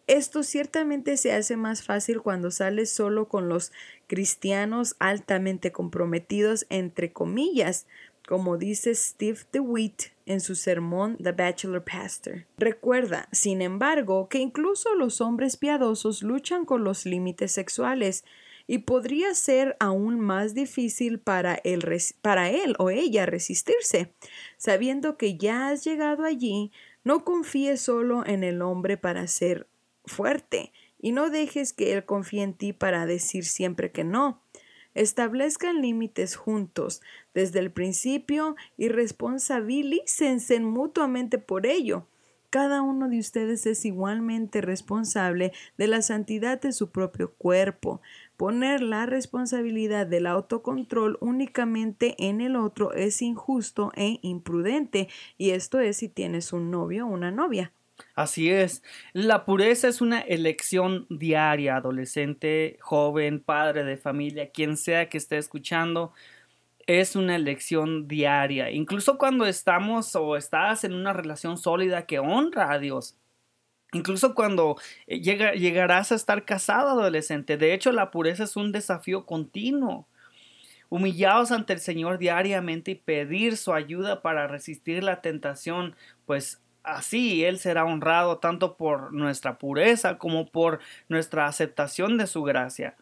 Esto 0.06 0.44
ciertamente 0.44 1.16
se 1.16 1.32
hace 1.32 1.56
más 1.56 1.82
fácil 1.82 2.22
cuando 2.22 2.52
sales 2.52 2.90
solo 2.90 3.26
con 3.26 3.48
los 3.48 3.72
cristianos 4.06 4.94
altamente 5.00 5.72
comprometidos, 5.72 6.64
entre 6.70 7.12
comillas, 7.12 7.86
como 8.26 8.56
dice 8.56 8.94
Steve 8.94 9.40
DeWitt 9.52 10.12
en 10.28 10.40
su 10.40 10.54
sermón 10.54 11.16
The 11.16 11.32
Bachelor 11.32 11.82
Pastor. 11.84 12.46
Recuerda, 12.58 13.28
sin 13.32 13.62
embargo, 13.62 14.28
que 14.28 14.38
incluso 14.38 14.94
los 14.94 15.20
hombres 15.20 15.56
piadosos 15.56 16.22
luchan 16.22 16.64
con 16.64 16.84
los 16.84 17.06
límites 17.06 17.52
sexuales. 17.52 18.24
y 18.70 18.80
podría 18.80 19.34
ser 19.34 19.78
aún 19.80 20.20
más 20.20 20.52
difícil 20.52 21.20
para 21.20 21.54
él, 21.64 21.82
para 22.20 22.50
él 22.50 22.74
o 22.78 22.90
ella 22.90 23.24
resistirse. 23.24 24.12
Sabiendo 24.58 25.16
que 25.16 25.38
ya 25.38 25.68
has 25.70 25.84
llegado 25.84 26.24
allí, 26.24 26.70
no 27.02 27.24
confíes 27.24 27.80
solo 27.80 28.26
en 28.26 28.44
el 28.44 28.60
hombre 28.60 28.98
para 28.98 29.26
ser 29.26 29.68
fuerte 30.04 30.70
y 31.00 31.12
no 31.12 31.30
dejes 31.30 31.72
que 31.72 31.94
él 31.94 32.04
confíe 32.04 32.42
en 32.42 32.52
ti 32.54 32.72
para 32.72 33.06
decir 33.06 33.44
siempre 33.44 33.92
que 33.92 34.04
no. 34.04 34.42
Establezcan 34.98 35.80
límites 35.80 36.34
juntos 36.34 37.02
desde 37.32 37.60
el 37.60 37.70
principio 37.70 38.56
y 38.76 38.88
responsabilícense 38.88 40.58
mutuamente 40.58 41.38
por 41.38 41.66
ello. 41.66 42.08
Cada 42.50 42.82
uno 42.82 43.08
de 43.08 43.20
ustedes 43.20 43.64
es 43.66 43.84
igualmente 43.84 44.60
responsable 44.60 45.52
de 45.76 45.86
la 45.86 46.02
santidad 46.02 46.60
de 46.60 46.72
su 46.72 46.90
propio 46.90 47.32
cuerpo. 47.34 48.00
Poner 48.36 48.82
la 48.82 49.06
responsabilidad 49.06 50.04
del 50.04 50.26
autocontrol 50.26 51.16
únicamente 51.20 52.16
en 52.18 52.40
el 52.40 52.56
otro 52.56 52.92
es 52.92 53.22
injusto 53.22 53.92
e 53.94 54.18
imprudente, 54.22 55.08
y 55.36 55.50
esto 55.50 55.78
es 55.78 55.98
si 55.98 56.08
tienes 56.08 56.52
un 56.52 56.72
novio 56.72 57.06
o 57.06 57.10
una 57.10 57.30
novia. 57.30 57.72
Así 58.14 58.50
es. 58.50 58.82
La 59.12 59.44
pureza 59.44 59.88
es 59.88 60.00
una 60.00 60.20
elección 60.20 61.06
diaria, 61.08 61.76
adolescente, 61.76 62.78
joven, 62.80 63.40
padre 63.40 63.84
de 63.84 63.96
familia, 63.96 64.50
quien 64.50 64.76
sea 64.76 65.08
que 65.08 65.18
esté 65.18 65.38
escuchando 65.38 66.12
es 66.88 67.16
una 67.16 67.36
elección 67.36 68.08
diaria. 68.08 68.70
Incluso 68.70 69.18
cuando 69.18 69.46
estamos 69.46 70.16
o 70.16 70.36
estás 70.36 70.84
en 70.84 70.94
una 70.94 71.12
relación 71.12 71.58
sólida 71.58 72.06
que 72.06 72.18
honra 72.18 72.72
a 72.72 72.78
Dios. 72.78 73.14
Incluso 73.92 74.34
cuando 74.34 74.76
eh, 75.06 75.20
llega, 75.20 75.52
llegarás 75.52 76.12
a 76.12 76.14
estar 76.14 76.44
casado 76.46 76.88
adolescente. 76.90 77.58
De 77.58 77.74
hecho, 77.74 77.92
la 77.92 78.10
pureza 78.10 78.44
es 78.44 78.56
un 78.56 78.72
desafío 78.72 79.26
continuo. 79.26 80.08
Humillaos 80.90 81.52
ante 81.52 81.74
el 81.74 81.80
Señor 81.80 82.18
diariamente 82.18 82.92
y 82.92 82.94
pedir 82.94 83.58
su 83.58 83.74
ayuda 83.74 84.22
para 84.22 84.46
resistir 84.46 85.04
la 85.04 85.20
tentación, 85.20 85.94
pues 86.24 86.62
así 86.96 87.44
Él 87.44 87.58
será 87.58 87.84
honrado 87.84 88.38
tanto 88.38 88.76
por 88.76 89.12
nuestra 89.12 89.58
pureza 89.58 90.18
como 90.18 90.46
por 90.46 90.80
nuestra 91.08 91.46
aceptación 91.46 92.18
de 92.18 92.26
su 92.26 92.42
gracia. 92.42 92.94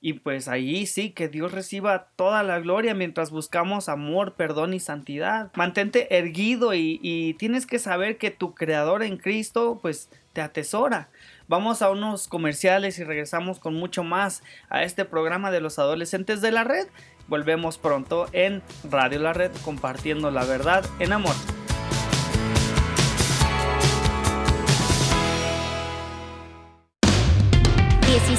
Y 0.00 0.12
pues 0.14 0.48
ahí 0.48 0.84
sí, 0.84 1.12
que 1.12 1.28
Dios 1.28 1.52
reciba 1.52 2.08
toda 2.16 2.42
la 2.42 2.58
gloria 2.60 2.94
mientras 2.94 3.30
buscamos 3.30 3.88
amor, 3.88 4.34
perdón 4.34 4.74
y 4.74 4.80
santidad. 4.80 5.50
Mantente 5.54 6.18
erguido 6.18 6.74
y, 6.74 7.00
y, 7.02 7.32
tienes 7.34 7.64
que 7.64 7.78
saber 7.78 8.18
que 8.18 8.30
tu 8.30 8.54
creador 8.54 9.02
en 9.02 9.16
Cristo 9.16 9.78
pues 9.80 10.10
te 10.34 10.42
atesora. 10.42 11.08
Vamos 11.48 11.80
a 11.80 11.90
unos 11.90 12.28
comerciales 12.28 12.98
y 12.98 13.04
regresamos 13.04 13.58
con 13.58 13.74
mucho 13.74 14.04
más 14.04 14.42
a 14.68 14.82
este 14.82 15.06
programa 15.06 15.50
de 15.50 15.62
los 15.62 15.78
adolescentes 15.78 16.42
de 16.42 16.52
la 16.52 16.64
red. 16.64 16.86
Volvemos 17.26 17.78
pronto 17.78 18.26
en 18.32 18.62
Radio 18.90 19.18
La 19.20 19.32
Red 19.32 19.52
compartiendo 19.64 20.30
la 20.30 20.44
verdad 20.44 20.84
en 20.98 21.14
amor. 21.14 21.34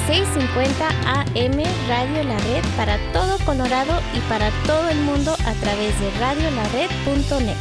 1650 0.08 0.88
AM 1.34 1.64
Radio 1.88 2.22
La 2.22 2.38
Red 2.38 2.64
para 2.76 2.96
todo 3.12 3.38
Colorado 3.44 4.00
y 4.14 4.20
para 4.28 4.50
todo 4.64 4.88
el 4.88 4.98
mundo 5.00 5.32
a 5.32 5.52
través 5.54 5.98
de 5.98 6.10
radiolared.net, 6.20 7.56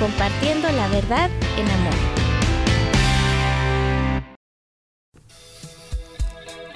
compartiendo 0.00 0.72
la 0.72 0.88
verdad 0.88 1.28
en 1.58 1.70
amor. 1.70 1.94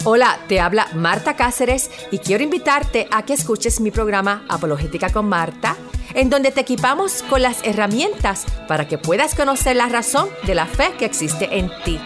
Hola, 0.04 0.40
te 0.46 0.60
habla 0.60 0.88
Marta 0.94 1.36
Cáceres 1.36 1.90
y 2.10 2.18
quiero 2.18 2.44
invitarte 2.44 3.08
a 3.10 3.24
que 3.24 3.32
escuches 3.32 3.80
mi 3.80 3.90
programa 3.90 4.44
Apologética 4.50 5.10
con 5.10 5.26
Marta, 5.26 5.74
en 6.12 6.28
donde 6.28 6.50
te 6.50 6.60
equipamos 6.60 7.22
con 7.22 7.40
las 7.40 7.64
herramientas 7.64 8.44
para 8.68 8.86
que 8.86 8.98
puedas 8.98 9.34
conocer 9.34 9.74
la 9.76 9.88
razón 9.88 10.28
de 10.44 10.54
la 10.54 10.66
fe 10.66 10.92
que 10.98 11.06
existe 11.06 11.58
en 11.58 11.70
ti. 11.82 11.98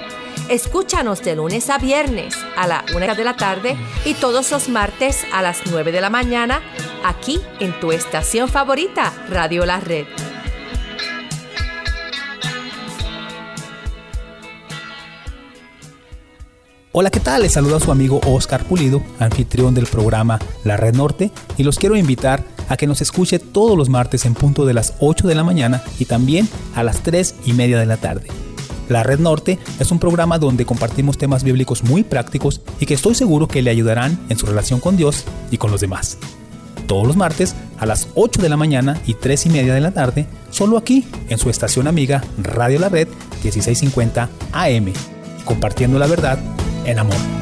Escúchanos 0.49 1.23
de 1.23 1.37
lunes 1.37 1.71
a 1.71 1.79
viernes 1.79 2.35
a 2.57 2.67
la 2.67 2.85
una 2.95 3.15
de 3.15 3.25
la 3.25 3.37
tarde 3.37 3.77
y 4.05 4.15
todos 4.15 4.51
los 4.51 4.69
martes 4.69 5.25
a 5.33 5.41
las 5.41 5.63
9 5.71 5.93
de 5.93 6.01
la 6.01 6.11
mañana 6.11 6.61
aquí 7.05 7.41
en 7.61 7.79
tu 7.81 7.93
estación 7.93 8.49
favorita, 8.49 9.13
Radio 9.31 9.65
La 9.65 9.81
Red. 9.81 10.07
Hola, 16.95 17.11
¿qué 17.11 17.21
tal? 17.21 17.43
Les 17.43 17.53
saluda 17.53 17.81
su 17.81 17.91
amigo 17.91 18.21
Oscar 18.27 18.65
Pulido, 18.65 19.03
anfitrión 19.19 19.75
del 19.75 19.87
programa 19.87 20.39
La 20.65 20.77
Red 20.77 20.95
Norte, 20.95 21.31
y 21.57 21.63
los 21.63 21.79
quiero 21.79 21.97
invitar 21.97 22.45
a 22.69 22.77
que 22.77 22.87
nos 22.87 23.01
escuche 23.01 23.39
todos 23.39 23.79
los 23.79 23.89
martes 23.89 24.27
en 24.27 24.35
punto 24.35 24.67
de 24.67 24.75
las 24.75 24.95
8 25.01 25.27
de 25.27 25.35
la 25.35 25.45
mañana 25.45 25.83
y 25.99 26.05
también 26.05 26.47
a 26.75 26.83
las 26.83 27.03
3 27.03 27.37
y 27.47 27.55
media 27.55 27.79
de 27.79 27.87
la 27.87 27.97
tarde. 27.97 28.42
La 28.93 29.03
Red 29.03 29.21
Norte 29.21 29.59
es 29.79 29.91
un 29.91 29.99
programa 29.99 30.39
donde 30.39 30.67
compartimos 30.67 31.19
temas 31.19 31.43
bíblicos 31.45 31.83
muy 31.83 32.05
prácticos 32.05 32.61
y 32.79 32.87
que 32.87 32.95
estoy 32.95 33.15
seguro 33.15 33.49
que 33.49 33.63
le 33.63 33.71
ayudarán 33.71 34.19
en 34.29 34.39
su 34.39 34.47
relación 34.47 34.81
con 34.81 34.97
Dios 34.97 35.25
y 35.51 35.57
con 35.57 35.71
los 35.71 35.81
demás. 35.81 36.19
Todos 36.87 37.07
los 37.07 37.17
martes 37.17 37.55
a 37.79 37.87
las 37.87 38.09
8 38.15 38.43
de 38.43 38.49
la 38.49 38.57
mañana 38.57 39.01
y 39.07 39.15
3 39.15 39.47
y 39.47 39.51
media 39.51 39.75
de 39.75 39.81
la 39.81 39.93
tarde, 39.93 40.27
solo 40.51 40.77
aquí 40.77 41.07
en 41.29 41.39
su 41.39 41.49
estación 41.49 41.87
amiga 41.87 42.23
Radio 42.39 42.79
La 42.79 42.91
Red 42.91 43.09
1650 43.43 44.29
AM, 44.53 44.93
compartiendo 45.45 45.99
la 45.99 46.07
verdad 46.07 46.39
en 46.85 46.99
amor. 46.99 47.42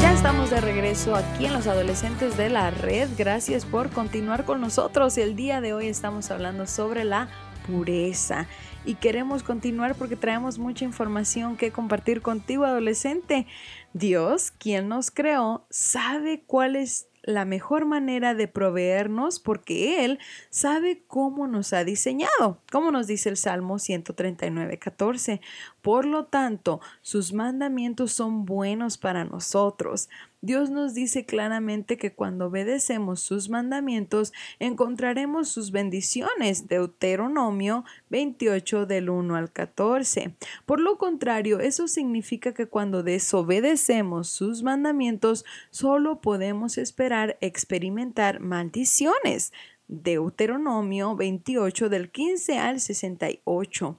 Ya 0.00 0.12
estamos 0.12 0.50
de 0.50 0.60
regreso 0.60 1.14
aquí 1.14 1.46
en 1.46 1.52
los 1.52 1.66
adolescentes 1.66 2.36
de 2.36 2.50
la 2.50 2.70
red. 2.70 3.08
Gracias 3.16 3.64
por 3.64 3.90
continuar 3.90 4.44
con 4.44 4.60
nosotros. 4.60 5.18
El 5.18 5.36
día 5.36 5.60
de 5.60 5.74
hoy 5.74 5.88
estamos 5.88 6.30
hablando 6.30 6.66
sobre 6.66 7.04
la 7.04 7.28
pureza 7.66 8.46
y 8.84 8.94
queremos 8.94 9.42
continuar 9.42 9.96
porque 9.96 10.16
traemos 10.16 10.58
mucha 10.58 10.84
información 10.84 11.56
que 11.56 11.72
compartir 11.72 12.22
contigo 12.22 12.64
adolescente. 12.64 13.46
Dios, 13.92 14.52
quien 14.52 14.88
nos 14.88 15.10
creó, 15.10 15.66
sabe 15.70 16.44
cuál 16.46 16.76
es 16.76 17.08
la 17.26 17.44
mejor 17.44 17.84
manera 17.84 18.34
de 18.34 18.48
proveernos 18.48 19.38
porque 19.40 20.04
Él 20.04 20.18
sabe 20.48 21.02
cómo 21.06 21.46
nos 21.46 21.72
ha 21.72 21.84
diseñado, 21.84 22.62
como 22.72 22.90
nos 22.90 23.06
dice 23.06 23.28
el 23.28 23.36
Salmo 23.36 23.78
139, 23.78 24.78
14. 24.78 25.40
Por 25.82 26.06
lo 26.06 26.26
tanto, 26.26 26.80
sus 27.02 27.32
mandamientos 27.32 28.12
son 28.12 28.46
buenos 28.46 28.96
para 28.96 29.24
nosotros. 29.24 30.08
Dios 30.46 30.70
nos 30.70 30.94
dice 30.94 31.24
claramente 31.24 31.96
que 31.96 32.12
cuando 32.12 32.46
obedecemos 32.46 33.18
sus 33.18 33.48
mandamientos 33.48 34.32
encontraremos 34.60 35.48
sus 35.48 35.72
bendiciones. 35.72 36.68
Deuteronomio 36.68 37.84
28 38.10 38.86
del 38.86 39.10
1 39.10 39.34
al 39.34 39.50
14. 39.50 40.36
Por 40.64 40.78
lo 40.78 40.98
contrario, 40.98 41.58
eso 41.58 41.88
significa 41.88 42.54
que 42.54 42.66
cuando 42.66 43.02
desobedecemos 43.02 44.28
sus 44.28 44.62
mandamientos 44.62 45.44
solo 45.70 46.20
podemos 46.20 46.78
esperar 46.78 47.36
experimentar 47.40 48.38
maldiciones. 48.38 49.52
Deuteronomio 49.88 51.16
28 51.16 51.88
del 51.88 52.08
15 52.12 52.58
al 52.58 52.78
68. 52.78 53.98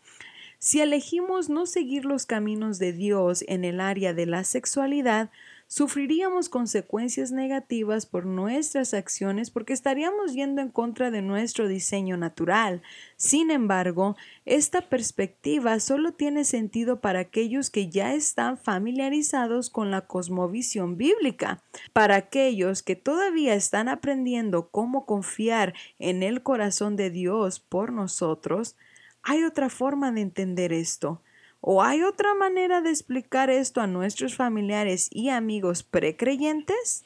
Si 0.59 0.79
elegimos 0.79 1.49
no 1.49 1.65
seguir 1.65 2.05
los 2.05 2.25
caminos 2.25 2.79
de 2.79 2.93
Dios 2.93 3.43
en 3.49 3.65
el 3.65 3.81
área 3.81 4.13
de 4.13 4.25
la 4.25 4.45
sexualidad, 4.45 5.29
sufriríamos 5.67 6.49
consecuencias 6.49 7.31
negativas 7.31 8.05
por 8.05 8.25
nuestras 8.25 8.93
acciones 8.93 9.51
porque 9.51 9.73
estaríamos 9.73 10.33
yendo 10.33 10.61
en 10.61 10.69
contra 10.69 11.11
de 11.11 11.21
nuestro 11.21 11.67
diseño 11.67 12.17
natural. 12.17 12.81
Sin 13.17 13.51
embargo, 13.51 14.15
esta 14.45 14.81
perspectiva 14.81 15.79
solo 15.79 16.13
tiene 16.13 16.45
sentido 16.45 17.01
para 17.01 17.19
aquellos 17.19 17.69
que 17.69 17.89
ya 17.89 18.13
están 18.13 18.57
familiarizados 18.57 19.69
con 19.69 19.91
la 19.91 20.01
cosmovisión 20.01 20.97
bíblica. 20.97 21.61
Para 21.93 22.15
aquellos 22.15 22.81
que 22.81 22.95
todavía 22.95 23.53
están 23.53 23.89
aprendiendo 23.89 24.69
cómo 24.69 25.05
confiar 25.05 25.73
en 25.99 26.23
el 26.23 26.43
corazón 26.43 26.95
de 26.95 27.09
Dios 27.09 27.59
por 27.59 27.91
nosotros, 27.91 28.75
hay 29.21 29.43
otra 29.43 29.69
forma 29.69 30.11
de 30.13 30.21
entender 30.21 30.71
esto. 30.71 31.21
¿O 31.61 31.83
hay 31.83 32.03
otra 32.03 32.33
manera 32.35 32.81
de 32.81 32.91
explicar 32.91 33.49
esto 33.49 33.81
a 33.81 33.87
nuestros 33.87 34.35
familiares 34.35 35.09
y 35.11 35.29
amigos 35.29 35.83
precreyentes? 35.83 37.03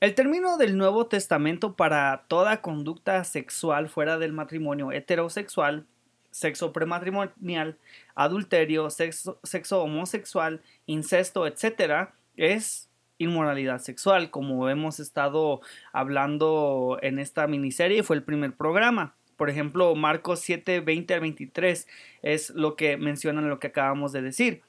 El 0.00 0.14
término 0.14 0.56
del 0.56 0.78
Nuevo 0.78 1.06
Testamento 1.06 1.74
para 1.74 2.24
toda 2.26 2.62
conducta 2.62 3.22
sexual 3.24 3.90
fuera 3.90 4.18
del 4.18 4.32
matrimonio 4.32 4.92
heterosexual, 4.92 5.86
sexo 6.30 6.72
prematrimonial, 6.72 7.76
adulterio, 8.14 8.88
sexo, 8.88 9.38
sexo 9.42 9.82
homosexual, 9.82 10.62
incesto, 10.86 11.46
etc., 11.46 12.08
es 12.36 12.88
inmoralidad 13.18 13.80
sexual, 13.80 14.30
como 14.30 14.70
hemos 14.70 14.98
estado 14.98 15.60
hablando 15.92 16.98
en 17.02 17.18
esta 17.18 17.46
miniserie, 17.46 18.02
fue 18.02 18.16
el 18.16 18.22
primer 18.22 18.54
programa. 18.54 19.14
Por 19.40 19.48
ejemplo, 19.48 19.94
Marcos 19.94 20.40
7, 20.40 20.80
20 20.80 21.14
al 21.14 21.20
23 21.20 21.88
es 22.20 22.50
lo 22.50 22.76
que 22.76 22.98
mencionan 22.98 23.48
lo 23.48 23.58
que 23.58 23.68
acabamos 23.68 24.12
de 24.12 24.20
decir. 24.20 24.60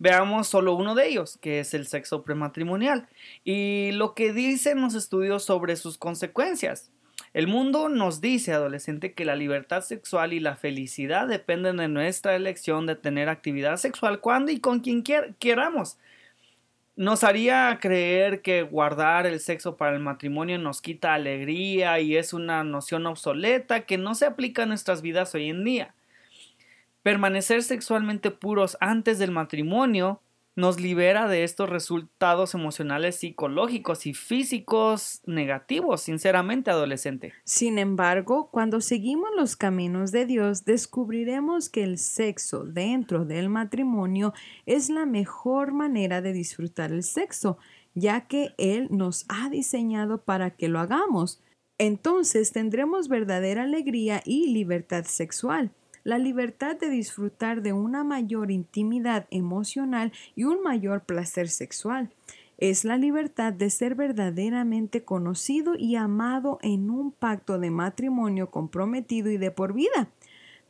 Veamos 0.00 0.48
solo 0.48 0.74
uno 0.74 0.96
de 0.96 1.06
ellos, 1.06 1.38
que 1.40 1.60
es 1.60 1.72
el 1.72 1.86
sexo 1.86 2.24
prematrimonial, 2.24 3.06
y 3.44 3.92
lo 3.92 4.16
que 4.16 4.32
dicen 4.32 4.80
los 4.80 4.96
estudios 4.96 5.44
sobre 5.44 5.76
sus 5.76 5.98
consecuencias. 5.98 6.90
El 7.32 7.46
mundo 7.46 7.88
nos 7.88 8.20
dice, 8.20 8.52
adolescente, 8.52 9.12
que 9.12 9.24
la 9.24 9.36
libertad 9.36 9.82
sexual 9.82 10.32
y 10.32 10.40
la 10.40 10.56
felicidad 10.56 11.28
dependen 11.28 11.76
de 11.76 11.86
nuestra 11.86 12.34
elección 12.34 12.86
de 12.86 12.96
tener 12.96 13.28
actividad 13.28 13.76
sexual 13.76 14.18
cuando 14.18 14.50
y 14.50 14.58
con 14.58 14.80
quien 14.80 15.04
queramos 15.38 15.96
nos 16.98 17.22
haría 17.22 17.78
creer 17.80 18.42
que 18.42 18.62
guardar 18.62 19.24
el 19.24 19.38
sexo 19.38 19.76
para 19.76 19.94
el 19.94 20.02
matrimonio 20.02 20.58
nos 20.58 20.82
quita 20.82 21.14
alegría 21.14 22.00
y 22.00 22.16
es 22.16 22.32
una 22.32 22.64
noción 22.64 23.06
obsoleta 23.06 23.82
que 23.82 23.96
no 23.96 24.16
se 24.16 24.26
aplica 24.26 24.64
a 24.64 24.66
nuestras 24.66 25.00
vidas 25.00 25.32
hoy 25.32 25.48
en 25.48 25.62
día. 25.62 25.94
Permanecer 27.04 27.62
sexualmente 27.62 28.32
puros 28.32 28.76
antes 28.80 29.20
del 29.20 29.30
matrimonio 29.30 30.20
nos 30.58 30.80
libera 30.80 31.28
de 31.28 31.44
estos 31.44 31.70
resultados 31.70 32.52
emocionales 32.52 33.14
psicológicos 33.14 34.06
y 34.06 34.12
físicos 34.12 35.22
negativos, 35.24 36.00
sinceramente, 36.02 36.72
adolescente. 36.72 37.32
Sin 37.44 37.78
embargo, 37.78 38.48
cuando 38.50 38.80
seguimos 38.80 39.30
los 39.36 39.54
caminos 39.54 40.10
de 40.10 40.26
Dios, 40.26 40.64
descubriremos 40.64 41.68
que 41.68 41.84
el 41.84 41.96
sexo 41.96 42.64
dentro 42.64 43.24
del 43.24 43.48
matrimonio 43.48 44.34
es 44.66 44.90
la 44.90 45.06
mejor 45.06 45.72
manera 45.72 46.22
de 46.22 46.32
disfrutar 46.32 46.90
el 46.90 47.04
sexo, 47.04 47.58
ya 47.94 48.26
que 48.26 48.48
Él 48.58 48.88
nos 48.90 49.26
ha 49.28 49.48
diseñado 49.50 50.24
para 50.24 50.50
que 50.50 50.66
lo 50.66 50.80
hagamos. 50.80 51.40
Entonces 51.78 52.50
tendremos 52.50 53.06
verdadera 53.06 53.62
alegría 53.62 54.22
y 54.24 54.48
libertad 54.48 55.04
sexual 55.04 55.70
la 56.08 56.16
libertad 56.16 56.74
de 56.74 56.88
disfrutar 56.88 57.60
de 57.60 57.74
una 57.74 58.02
mayor 58.02 58.50
intimidad 58.50 59.26
emocional 59.30 60.10
y 60.34 60.44
un 60.44 60.62
mayor 60.62 61.04
placer 61.04 61.50
sexual. 61.50 62.08
Es 62.56 62.86
la 62.86 62.96
libertad 62.96 63.52
de 63.52 63.68
ser 63.68 63.94
verdaderamente 63.94 65.04
conocido 65.04 65.74
y 65.76 65.96
amado 65.96 66.60
en 66.62 66.88
un 66.88 67.12
pacto 67.12 67.58
de 67.58 67.68
matrimonio 67.68 68.50
comprometido 68.50 69.30
y 69.30 69.36
de 69.36 69.50
por 69.50 69.74
vida. 69.74 70.08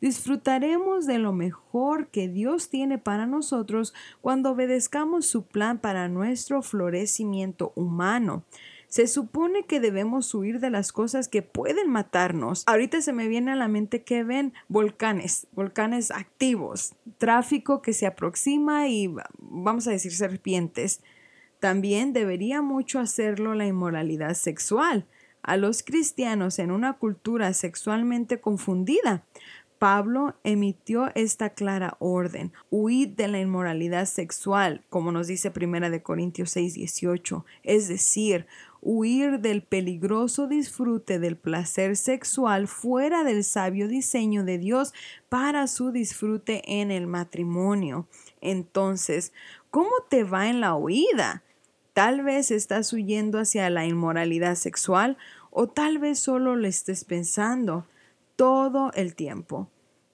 Disfrutaremos 0.01 1.05
de 1.05 1.19
lo 1.19 1.31
mejor 1.31 2.07
que 2.07 2.27
Dios 2.27 2.69
tiene 2.69 2.97
para 2.97 3.25
nosotros 3.25 3.93
cuando 4.19 4.51
obedezcamos 4.51 5.25
su 5.25 5.43
plan 5.43 5.79
para 5.79 6.09
nuestro 6.09 6.61
florecimiento 6.61 7.71
humano. 7.75 8.43
Se 8.89 9.05
supone 9.05 9.65
que 9.65 9.79
debemos 9.79 10.33
huir 10.33 10.59
de 10.59 10.71
las 10.71 10.91
cosas 10.91 11.27
que 11.27 11.43
pueden 11.43 11.91
matarnos. 11.91 12.63
Ahorita 12.65 13.01
se 13.01 13.13
me 13.13 13.27
viene 13.27 13.51
a 13.51 13.55
la 13.55 13.67
mente 13.67 14.03
que 14.03 14.23
ven 14.23 14.53
volcanes, 14.67 15.47
volcanes 15.51 16.09
activos, 16.09 16.95
tráfico 17.19 17.83
que 17.83 17.93
se 17.93 18.07
aproxima 18.07 18.87
y 18.87 19.13
vamos 19.37 19.87
a 19.87 19.91
decir 19.91 20.11
serpientes. 20.11 21.01
También 21.59 22.13
debería 22.13 22.63
mucho 22.63 22.99
hacerlo 22.99 23.53
la 23.53 23.67
inmoralidad 23.67 24.33
sexual 24.33 25.05
a 25.43 25.55
los 25.55 25.83
cristianos 25.83 26.59
en 26.59 26.71
una 26.71 26.93
cultura 26.93 27.53
sexualmente 27.53 28.41
confundida. 28.41 29.23
Pablo 29.79 30.35
emitió 30.43 31.09
esta 31.15 31.51
clara 31.51 31.95
orden, 31.99 32.51
huid 32.69 33.09
de 33.09 33.29
la 33.29 33.39
inmoralidad 33.39 34.05
sexual, 34.05 34.83
como 34.89 35.13
nos 35.13 35.27
dice 35.27 35.51
Primera 35.51 35.89
de 35.89 36.03
Corintios 36.03 36.51
6, 36.51 36.73
18, 36.73 37.45
es 37.63 37.87
decir, 37.87 38.45
huir 38.81 39.39
del 39.39 39.61
peligroso 39.61 40.47
disfrute 40.47 41.19
del 41.19 41.35
placer 41.35 41.95
sexual 41.95 42.67
fuera 42.67 43.23
del 43.23 43.43
sabio 43.43 43.87
diseño 43.87 44.43
de 44.43 44.57
Dios 44.57 44.93
para 45.27 45.67
su 45.67 45.91
disfrute 45.91 46.61
en 46.65 46.91
el 46.91 47.07
matrimonio. 47.07 48.07
Entonces, 48.41 49.33
¿cómo 49.69 49.91
te 50.09 50.23
va 50.23 50.49
en 50.49 50.61
la 50.61 50.75
huida? 50.75 51.43
Tal 51.93 52.23
vez 52.23 52.51
estás 52.51 52.93
huyendo 52.93 53.39
hacia 53.39 53.69
la 53.69 53.85
inmoralidad 53.85 54.55
sexual 54.55 55.17
o 55.51 55.67
tal 55.67 55.97
vez 55.97 56.19
solo 56.19 56.55
lo 56.55 56.67
estés 56.67 57.03
pensando 57.03 57.85
todo 58.35 58.91
el 58.93 59.15
tiempo. 59.15 59.69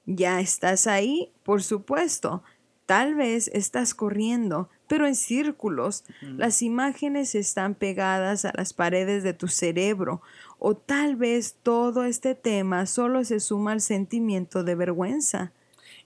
Ya 0.06 0.39
estás 0.39 0.88
ahí, 0.88 1.32
por 1.43 1.62
supuesto. 1.62 2.43
Tal 2.86 3.15
vez 3.15 3.49
estás 3.54 3.93
corriendo, 3.93 4.69
pero 4.88 5.08
en 5.08 5.15
círculos. 5.15 6.04
Las 6.21 6.62
imágenes 6.62 7.36
están 7.36 7.76
pegadas 7.76 8.45
a 8.45 8.54
las 8.56 8.74
paredes 8.74 9.24
de 9.24 9.34
tu 9.34 9.48
cerebro. 9.48 10.21
O 10.60 10.76
tal 10.76 11.15
vez 11.15 11.56
todo 11.63 12.06
este 12.06 12.36
tema 12.36 12.86
solo 12.86 13.24
se 13.24 13.39
suma 13.39 13.74
al 13.74 13.82
sentimiento 13.82 14.63
de 14.63 14.76
vergüenza. 14.76 15.52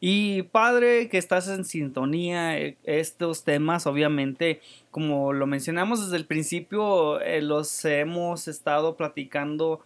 Y 0.02 0.44
padre, 0.44 1.10
que 1.10 1.18
estás 1.18 1.50
en 1.50 1.66
sintonía, 1.66 2.58
eh, 2.58 2.78
estos 2.86 3.44
temas 3.44 3.86
obviamente, 3.86 4.62
como 4.92 5.34
lo 5.34 5.46
mencionamos 5.46 6.06
desde 6.06 6.16
el 6.16 6.26
principio, 6.26 7.20
eh, 7.20 7.42
los 7.42 7.84
hemos 7.84 8.48
estado 8.48 8.96
platicando 8.96 9.82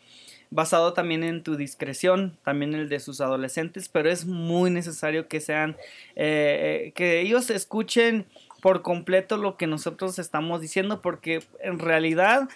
basado 0.52 0.94
también 0.94 1.24
en 1.24 1.42
tu 1.42 1.56
discreción, 1.56 2.38
también 2.44 2.76
el 2.76 2.88
de 2.88 3.00
sus 3.00 3.22
adolescentes, 3.22 3.90
pero 3.90 4.12
es 4.12 4.26
muy 4.26 4.70
necesario 4.70 5.28
que 5.28 5.42
sean, 5.42 5.76
eh, 6.16 6.92
que 6.94 7.22
ellos 7.22 7.50
escuchen 7.50 8.28
por 8.64 8.82
completo 8.82 9.36
lo 9.36 9.58
que 9.58 9.68
nosotros 9.68 10.18
estamos 10.20 10.62
diciendo, 10.62 11.02
porque 11.02 11.44
en 11.60 11.80
realidad 11.80 12.48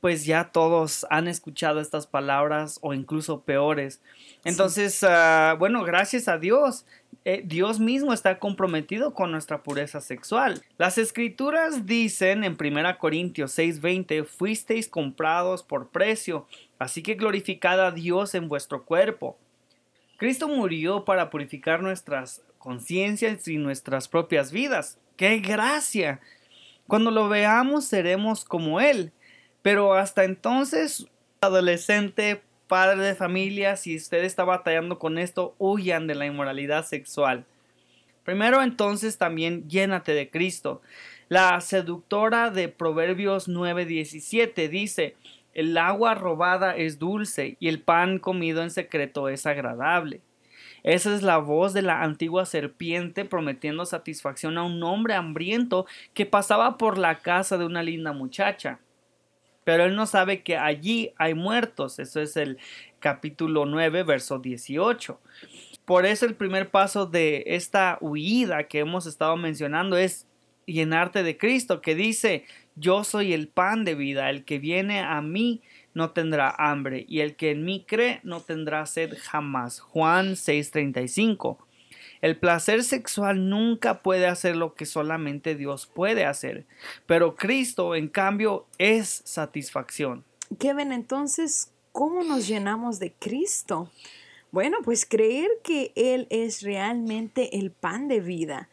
pues 0.00 0.24
ya 0.24 0.44
todos 0.44 1.06
han 1.10 1.28
escuchado 1.28 1.78
estas 1.78 2.06
palabras 2.06 2.78
o 2.80 2.94
incluso 2.94 3.42
peores. 3.42 4.00
Entonces, 4.44 5.04
ah, 5.06 5.56
bueno, 5.58 5.84
gracias 5.84 6.26
a 6.26 6.38
Dios, 6.38 6.86
eh, 7.26 7.42
Dios 7.44 7.80
mismo 7.80 8.14
está 8.14 8.38
comprometido 8.38 9.12
con 9.12 9.30
nuestra 9.30 9.62
pureza 9.62 10.00
sexual. 10.00 10.62
Las 10.78 10.96
escrituras 10.96 11.84
dicen 11.84 12.42
en 12.42 12.56
1 12.56 12.96
Corintios 12.96 13.52
6:20, 13.58 14.24
fuisteis 14.24 14.88
comprados 14.88 15.62
por 15.62 15.90
precio, 15.90 16.46
así 16.78 17.02
que 17.02 17.16
glorificad 17.16 17.78
a 17.84 17.90
Dios 17.90 18.34
en 18.34 18.48
vuestro 18.48 18.86
cuerpo. 18.86 19.36
Cristo 20.16 20.48
murió 20.48 21.04
para 21.04 21.28
purificar 21.28 21.82
nuestras 21.82 22.40
conciencias 22.56 23.48
y 23.48 23.56
nuestras 23.56 24.08
propias 24.08 24.52
vidas. 24.52 24.98
¡Qué 25.20 25.40
gracia! 25.40 26.18
Cuando 26.86 27.10
lo 27.10 27.28
veamos 27.28 27.84
seremos 27.84 28.42
como 28.42 28.80
Él. 28.80 29.12
Pero 29.60 29.92
hasta 29.92 30.24
entonces, 30.24 31.08
adolescente, 31.42 32.40
padre 32.68 33.02
de 33.02 33.14
familia, 33.14 33.76
si 33.76 33.96
usted 33.96 34.24
está 34.24 34.44
batallando 34.44 34.98
con 34.98 35.18
esto, 35.18 35.54
huyan 35.58 36.06
de 36.06 36.14
la 36.14 36.24
inmoralidad 36.24 36.86
sexual. 36.86 37.44
Primero 38.24 38.62
entonces 38.62 39.18
también 39.18 39.68
llénate 39.68 40.14
de 40.14 40.30
Cristo. 40.30 40.80
La 41.28 41.60
seductora 41.60 42.50
de 42.50 42.68
Proverbios 42.68 43.46
9:17 43.46 44.70
dice, 44.70 45.16
el 45.52 45.76
agua 45.76 46.14
robada 46.14 46.74
es 46.74 46.98
dulce 46.98 47.58
y 47.60 47.68
el 47.68 47.82
pan 47.82 48.20
comido 48.20 48.62
en 48.62 48.70
secreto 48.70 49.28
es 49.28 49.44
agradable. 49.44 50.22
Esa 50.82 51.14
es 51.14 51.22
la 51.22 51.38
voz 51.38 51.72
de 51.72 51.82
la 51.82 52.02
antigua 52.02 52.46
serpiente 52.46 53.24
prometiendo 53.24 53.84
satisfacción 53.86 54.58
a 54.58 54.62
un 54.62 54.82
hombre 54.82 55.14
hambriento 55.14 55.86
que 56.14 56.26
pasaba 56.26 56.78
por 56.78 56.98
la 56.98 57.18
casa 57.18 57.58
de 57.58 57.66
una 57.66 57.82
linda 57.82 58.12
muchacha. 58.12 58.80
Pero 59.64 59.84
él 59.84 59.94
no 59.94 60.06
sabe 60.06 60.42
que 60.42 60.56
allí 60.56 61.12
hay 61.16 61.34
muertos. 61.34 61.98
Eso 61.98 62.20
es 62.20 62.36
el 62.36 62.58
capítulo 62.98 63.66
9, 63.66 64.02
verso 64.02 64.38
18. 64.38 65.20
Por 65.84 66.06
eso 66.06 66.24
el 66.24 66.34
primer 66.34 66.70
paso 66.70 67.06
de 67.06 67.44
esta 67.46 67.98
huida 68.00 68.64
que 68.64 68.78
hemos 68.78 69.06
estado 69.06 69.36
mencionando 69.36 69.96
es 69.96 70.26
llenarte 70.66 71.22
de 71.22 71.36
Cristo, 71.36 71.80
que 71.80 71.94
dice, 71.94 72.44
yo 72.76 73.04
soy 73.04 73.32
el 73.32 73.48
pan 73.48 73.84
de 73.84 73.94
vida, 73.94 74.30
el 74.30 74.44
que 74.44 74.58
viene 74.58 75.00
a 75.00 75.20
mí 75.20 75.62
no 75.94 76.10
tendrá 76.10 76.54
hambre, 76.56 77.04
y 77.08 77.20
el 77.20 77.36
que 77.36 77.50
en 77.50 77.64
mí 77.64 77.84
cree 77.86 78.20
no 78.22 78.40
tendrá 78.40 78.86
sed 78.86 79.16
jamás. 79.20 79.80
Juan 79.80 80.36
6:35. 80.36 81.58
El 82.20 82.36
placer 82.36 82.84
sexual 82.84 83.48
nunca 83.48 84.00
puede 84.00 84.26
hacer 84.26 84.54
lo 84.54 84.74
que 84.74 84.84
solamente 84.84 85.54
Dios 85.54 85.86
puede 85.86 86.26
hacer, 86.26 86.66
pero 87.06 87.34
Cristo, 87.34 87.94
en 87.94 88.08
cambio, 88.08 88.66
es 88.78 89.22
satisfacción. 89.24 90.24
Kevin, 90.58 90.92
entonces, 90.92 91.72
¿cómo 91.92 92.22
nos 92.22 92.46
llenamos 92.46 92.98
de 92.98 93.12
Cristo? 93.12 93.90
Bueno, 94.52 94.78
pues 94.84 95.06
creer 95.06 95.48
que 95.62 95.92
Él 95.94 96.26
es 96.28 96.62
realmente 96.62 97.58
el 97.58 97.70
pan 97.70 98.08
de 98.08 98.20
vida. 98.20 98.68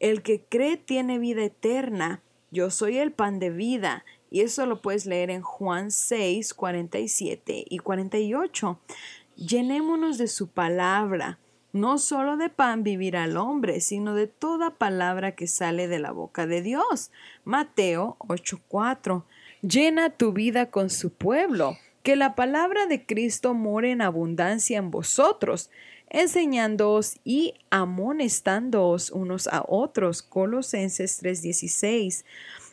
El 0.00 0.22
que 0.22 0.42
cree 0.42 0.76
tiene 0.76 1.18
vida 1.18 1.44
eterna. 1.44 2.20
Yo 2.50 2.70
soy 2.70 2.98
el 2.98 3.12
pan 3.12 3.38
de 3.38 3.50
vida. 3.50 4.04
Y 4.30 4.42
eso 4.42 4.64
lo 4.66 4.80
puedes 4.80 5.06
leer 5.06 5.30
en 5.30 5.42
Juan 5.42 5.90
6, 5.90 6.54
47 6.54 7.64
y 7.68 7.78
48. 7.78 8.78
Llenémonos 9.36 10.18
de 10.18 10.28
su 10.28 10.48
palabra. 10.48 11.38
No 11.72 11.98
solo 11.98 12.36
de 12.36 12.48
pan 12.48 12.82
vivirá 12.82 13.24
el 13.24 13.36
hombre, 13.36 13.80
sino 13.80 14.14
de 14.14 14.26
toda 14.26 14.70
palabra 14.70 15.36
que 15.36 15.46
sale 15.46 15.86
de 15.86 16.00
la 16.00 16.10
boca 16.10 16.46
de 16.46 16.62
Dios. 16.62 17.10
Mateo 17.44 18.16
8:4. 18.20 19.24
Llena 19.62 20.10
tu 20.10 20.32
vida 20.32 20.70
con 20.70 20.90
su 20.90 21.12
pueblo, 21.12 21.76
que 22.02 22.16
la 22.16 22.34
palabra 22.34 22.86
de 22.86 23.06
Cristo 23.06 23.54
more 23.54 23.90
en 23.92 24.02
abundancia 24.02 24.78
en 24.78 24.90
vosotros, 24.90 25.70
enseñándoos 26.08 27.18
y 27.24 27.54
amonestándoos 27.70 29.10
unos 29.10 29.46
a 29.46 29.62
otros. 29.66 30.22
Colosenses 30.22 31.22
3:16 31.22 32.24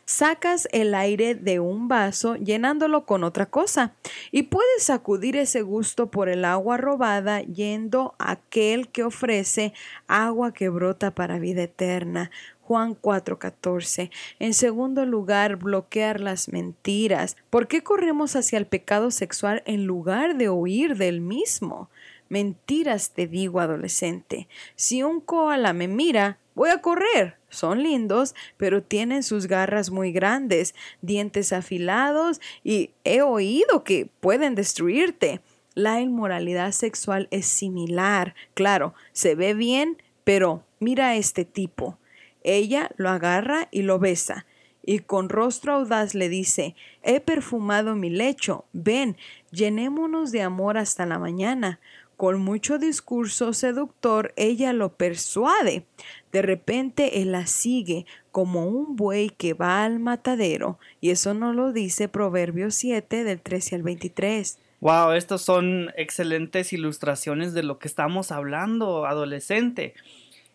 sacas 0.08 0.68
el 0.72 0.94
aire 0.94 1.34
de 1.34 1.60
un 1.60 1.86
vaso 1.86 2.36
llenándolo 2.36 3.04
con 3.04 3.24
otra 3.24 3.44
cosa 3.44 3.92
y 4.30 4.44
puedes 4.44 4.84
sacudir 4.84 5.36
ese 5.36 5.60
gusto 5.60 6.10
por 6.10 6.30
el 6.30 6.46
agua 6.46 6.78
robada 6.78 7.42
yendo 7.42 8.14
a 8.18 8.30
aquel 8.30 8.88
que 8.88 9.04
ofrece 9.04 9.74
agua 10.06 10.54
que 10.54 10.70
brota 10.70 11.10
para 11.10 11.38
vida 11.38 11.64
eterna. 11.64 12.30
Juan 12.62 12.94
4:14. 12.94 14.10
En 14.38 14.54
segundo 14.54 15.04
lugar, 15.04 15.56
bloquear 15.56 16.20
las 16.20 16.48
mentiras. 16.48 17.36
¿Por 17.50 17.68
qué 17.68 17.82
corremos 17.82 18.34
hacia 18.34 18.58
el 18.58 18.66
pecado 18.66 19.10
sexual 19.10 19.62
en 19.66 19.84
lugar 19.84 20.38
de 20.38 20.48
huir 20.48 20.96
del 20.96 21.20
mismo? 21.20 21.90
Mentiras 22.30 23.12
te 23.12 23.26
digo, 23.26 23.60
adolescente. 23.60 24.48
Si 24.74 25.02
un 25.02 25.20
koala 25.20 25.74
me 25.74 25.86
mira, 25.86 26.38
voy 26.54 26.70
a 26.70 26.80
correr. 26.80 27.37
Son 27.50 27.82
lindos, 27.82 28.34
pero 28.56 28.82
tienen 28.82 29.22
sus 29.22 29.46
garras 29.46 29.90
muy 29.90 30.12
grandes, 30.12 30.74
dientes 31.00 31.52
afilados 31.52 32.40
y 32.62 32.90
he 33.04 33.22
oído 33.22 33.84
que 33.84 34.08
pueden 34.20 34.54
destruirte. 34.54 35.40
La 35.74 36.00
inmoralidad 36.00 36.72
sexual 36.72 37.28
es 37.30 37.46
similar. 37.46 38.34
Claro, 38.54 38.94
se 39.12 39.34
ve 39.34 39.54
bien, 39.54 39.96
pero 40.24 40.64
mira 40.80 41.08
a 41.08 41.16
este 41.16 41.44
tipo. 41.44 41.98
Ella 42.42 42.90
lo 42.96 43.08
agarra 43.10 43.68
y 43.70 43.82
lo 43.82 43.98
besa 43.98 44.46
y 44.88 45.00
con 45.00 45.28
rostro 45.28 45.74
audaz 45.74 46.14
le 46.14 46.30
dice, 46.30 46.74
He 47.02 47.20
perfumado 47.20 47.94
mi 47.94 48.08
lecho, 48.08 48.64
ven, 48.72 49.18
llenémonos 49.50 50.32
de 50.32 50.40
amor 50.40 50.78
hasta 50.78 51.04
la 51.04 51.18
mañana. 51.18 51.78
Con 52.18 52.40
mucho 52.40 52.78
discurso 52.78 53.52
seductor, 53.52 54.34
ella 54.34 54.72
lo 54.72 54.96
persuade. 54.96 55.84
De 56.32 56.42
repente 56.42 57.22
él 57.22 57.30
la 57.30 57.46
sigue 57.46 58.06
como 58.32 58.66
un 58.66 58.96
buey 58.96 59.30
que 59.30 59.54
va 59.54 59.84
al 59.84 60.00
matadero, 60.00 60.80
y 61.00 61.10
eso 61.10 61.32
no 61.32 61.52
lo 61.52 61.72
dice 61.72 62.08
Proverbios 62.08 62.74
7 62.74 63.22
del 63.22 63.40
13 63.40 63.76
al 63.76 63.82
23. 63.84 64.58
Wow, 64.80 65.12
estas 65.12 65.42
son 65.42 65.92
excelentes 65.96 66.72
ilustraciones 66.72 67.54
de 67.54 67.62
lo 67.62 67.78
que 67.78 67.86
estamos 67.86 68.32
hablando, 68.32 69.06
adolescente. 69.06 69.94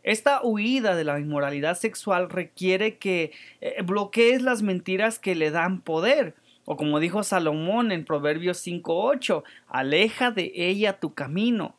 Esta 0.04 0.42
huida 0.44 0.98
de 0.98 1.06
la 1.06 1.18
inmoralidad 1.18 1.78
sexual 1.78 2.30
requiere 2.30 2.98
que 2.98 3.32
eh, 3.62 3.82
bloquees 3.84 4.42
las 4.42 4.64
mentiras 4.64 5.18
que 5.18 5.34
le 5.34 5.50
dan 5.50 5.80
poder. 5.80 6.36
O 6.66 6.78
como 6.78 7.00
dijo 7.00 7.24
Salomón 7.24 7.92
en 7.92 8.06
Proverbios 8.06 8.66
5.8, 8.66 9.44
aleja 9.68 10.32
de 10.32 10.52
ella 10.56 11.00
tu 11.00 11.14
camino. 11.14 11.76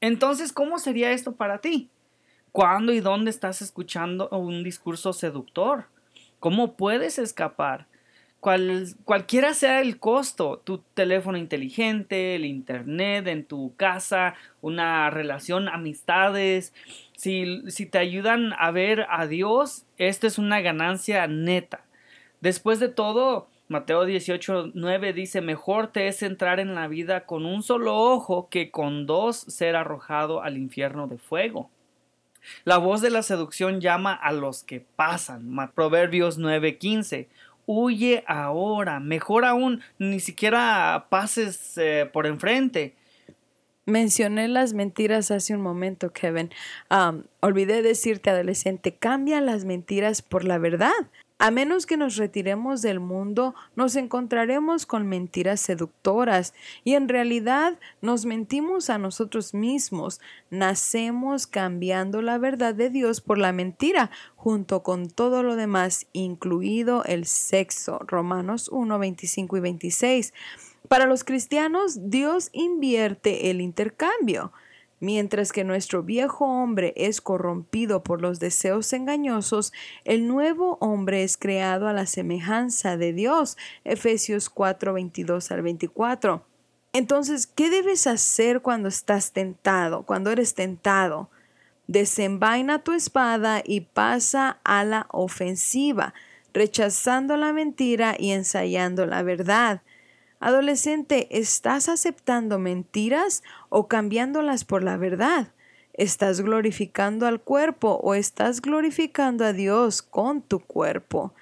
Entonces, 0.00 0.52
¿cómo 0.52 0.78
sería 0.78 1.12
esto 1.12 1.36
para 1.36 1.58
ti? 1.58 1.88
¿Cuándo 2.52 2.92
y 2.92 3.00
dónde 3.00 3.30
estás 3.30 3.62
escuchando 3.62 4.28
un 4.30 4.62
discurso 4.62 5.12
seductor? 5.12 5.86
¿Cómo 6.40 6.76
puedes 6.76 7.18
escapar? 7.18 7.86
cualquiera 9.04 9.54
sea 9.54 9.80
el 9.80 9.98
costo, 9.98 10.62
tu 10.62 10.78
teléfono 10.94 11.36
inteligente, 11.36 12.36
el 12.36 12.44
internet 12.44 13.26
en 13.26 13.44
tu 13.44 13.74
casa, 13.76 14.34
una 14.60 15.10
relación, 15.10 15.68
amistades, 15.68 16.72
si, 17.16 17.62
si 17.68 17.86
te 17.86 17.98
ayudan 17.98 18.52
a 18.56 18.70
ver 18.70 19.06
a 19.10 19.26
Dios, 19.26 19.84
esta 19.98 20.28
es 20.28 20.38
una 20.38 20.60
ganancia 20.60 21.26
neta. 21.26 21.84
Después 22.40 22.78
de 22.78 22.88
todo, 22.88 23.48
Mateo 23.68 24.04
18, 24.04 24.72
9 24.74 25.12
dice, 25.12 25.40
mejor 25.40 25.88
te 25.88 26.06
es 26.06 26.22
entrar 26.22 26.60
en 26.60 26.74
la 26.74 26.86
vida 26.86 27.26
con 27.26 27.44
un 27.44 27.62
solo 27.62 27.96
ojo 27.96 28.48
que 28.48 28.70
con 28.70 29.06
dos 29.06 29.36
ser 29.36 29.74
arrojado 29.74 30.42
al 30.42 30.56
infierno 30.56 31.08
de 31.08 31.18
fuego. 31.18 31.68
La 32.64 32.78
voz 32.78 33.00
de 33.00 33.10
la 33.10 33.22
seducción 33.22 33.80
llama 33.80 34.14
a 34.14 34.32
los 34.32 34.62
que 34.62 34.80
pasan. 34.80 35.56
Proverbios 35.74 36.38
9:15. 36.38 37.26
Huye 37.66 38.22
ahora. 38.28 39.00
Mejor 39.00 39.44
aún, 39.44 39.82
ni 39.98 40.20
siquiera 40.20 41.06
pases 41.10 41.76
eh, 41.76 42.08
por 42.12 42.26
enfrente. 42.26 42.94
Mencioné 43.84 44.48
las 44.48 44.74
mentiras 44.74 45.30
hace 45.30 45.54
un 45.54 45.60
momento, 45.60 46.12
Kevin. 46.12 46.50
olvidé 47.40 47.82
decirte, 47.82 48.30
adolescente, 48.30 48.94
cambia 48.94 49.40
las 49.40 49.64
mentiras 49.64 50.22
por 50.22 50.44
la 50.44 50.58
verdad. 50.58 50.92
A 51.38 51.50
menos 51.50 51.84
que 51.84 51.98
nos 51.98 52.16
retiremos 52.16 52.80
del 52.80 52.98
mundo, 52.98 53.54
nos 53.74 53.94
encontraremos 53.96 54.86
con 54.86 55.06
mentiras 55.06 55.60
seductoras 55.60 56.54
y 56.82 56.94
en 56.94 57.10
realidad 57.10 57.78
nos 58.00 58.24
mentimos 58.24 58.88
a 58.88 58.96
nosotros 58.96 59.52
mismos. 59.52 60.18
Nacemos 60.48 61.46
cambiando 61.46 62.22
la 62.22 62.38
verdad 62.38 62.74
de 62.74 62.88
Dios 62.88 63.20
por 63.20 63.36
la 63.36 63.52
mentira, 63.52 64.10
junto 64.34 64.82
con 64.82 65.10
todo 65.10 65.42
lo 65.42 65.56
demás, 65.56 66.06
incluido 66.14 67.04
el 67.04 67.26
sexo. 67.26 67.98
Romanos 68.06 68.70
1, 68.72 68.98
25 68.98 69.58
y 69.58 69.60
26. 69.60 70.32
Para 70.88 71.04
los 71.04 71.22
cristianos, 71.22 72.08
Dios 72.08 72.48
invierte 72.54 73.50
el 73.50 73.60
intercambio. 73.60 74.52
Mientras 74.98 75.52
que 75.52 75.62
nuestro 75.62 76.02
viejo 76.02 76.46
hombre 76.46 76.94
es 76.96 77.20
corrompido 77.20 78.02
por 78.02 78.22
los 78.22 78.40
deseos 78.40 78.92
engañosos, 78.94 79.72
el 80.04 80.26
nuevo 80.26 80.78
hombre 80.80 81.22
es 81.22 81.36
creado 81.36 81.86
a 81.86 81.92
la 81.92 82.06
semejanza 82.06 82.96
de 82.96 83.12
Dios. 83.12 83.58
Efesios 83.84 84.48
4, 84.48 84.94
22 84.94 85.50
al 85.50 85.62
24. 85.62 86.46
Entonces, 86.94 87.46
¿qué 87.46 87.68
debes 87.68 88.06
hacer 88.06 88.62
cuando 88.62 88.88
estás 88.88 89.32
tentado, 89.32 90.04
cuando 90.04 90.30
eres 90.30 90.54
tentado? 90.54 91.28
Desenvaina 91.88 92.82
tu 92.82 92.92
espada 92.92 93.62
y 93.62 93.82
pasa 93.82 94.60
a 94.64 94.82
la 94.82 95.06
ofensiva, 95.10 96.14
rechazando 96.54 97.36
la 97.36 97.52
mentira 97.52 98.16
y 98.18 98.30
ensayando 98.30 99.04
la 99.04 99.22
verdad. 99.22 99.82
Adolescente, 100.38 101.28
¿estás 101.38 101.88
aceptando 101.88 102.58
mentiras 102.58 103.42
o 103.70 103.88
cambiándolas 103.88 104.64
por 104.64 104.82
la 104.84 104.96
verdad? 104.98 105.52
¿Estás 105.94 106.42
glorificando 106.42 107.26
al 107.26 107.40
cuerpo 107.40 107.98
o 108.02 108.14
estás 108.14 108.60
glorificando 108.60 109.46
a 109.46 109.54
Dios 109.54 110.02
con 110.02 110.42
tu 110.42 110.60
cuerpo? 110.60 111.32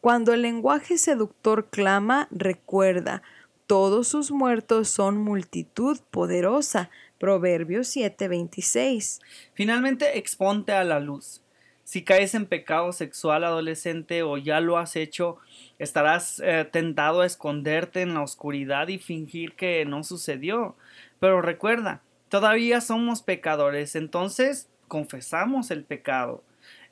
Cuando 0.00 0.32
el 0.32 0.42
lenguaje 0.42 0.98
seductor 0.98 1.68
clama, 1.68 2.28
recuerda, 2.30 3.22
todos 3.66 4.06
sus 4.08 4.30
muertos 4.30 4.88
son 4.88 5.18
multitud 5.18 5.98
poderosa. 6.10 6.90
Proverbios 7.18 7.88
7:26. 7.88 9.20
Finalmente, 9.54 10.18
exponte 10.18 10.72
a 10.72 10.84
la 10.84 11.00
luz. 11.00 11.43
Si 11.84 12.02
caes 12.02 12.34
en 12.34 12.46
pecado 12.46 12.92
sexual 12.92 13.44
adolescente 13.44 14.22
o 14.22 14.38
ya 14.38 14.60
lo 14.60 14.78
has 14.78 14.96
hecho, 14.96 15.36
estarás 15.78 16.40
eh, 16.40 16.66
tentado 16.70 17.20
a 17.20 17.26
esconderte 17.26 18.00
en 18.00 18.14
la 18.14 18.22
oscuridad 18.22 18.88
y 18.88 18.98
fingir 18.98 19.52
que 19.54 19.84
no 19.84 20.02
sucedió. 20.02 20.76
Pero 21.20 21.42
recuerda, 21.42 22.00
todavía 22.30 22.80
somos 22.80 23.20
pecadores, 23.22 23.96
entonces 23.96 24.68
confesamos 24.88 25.70
el 25.70 25.84
pecado. 25.84 26.42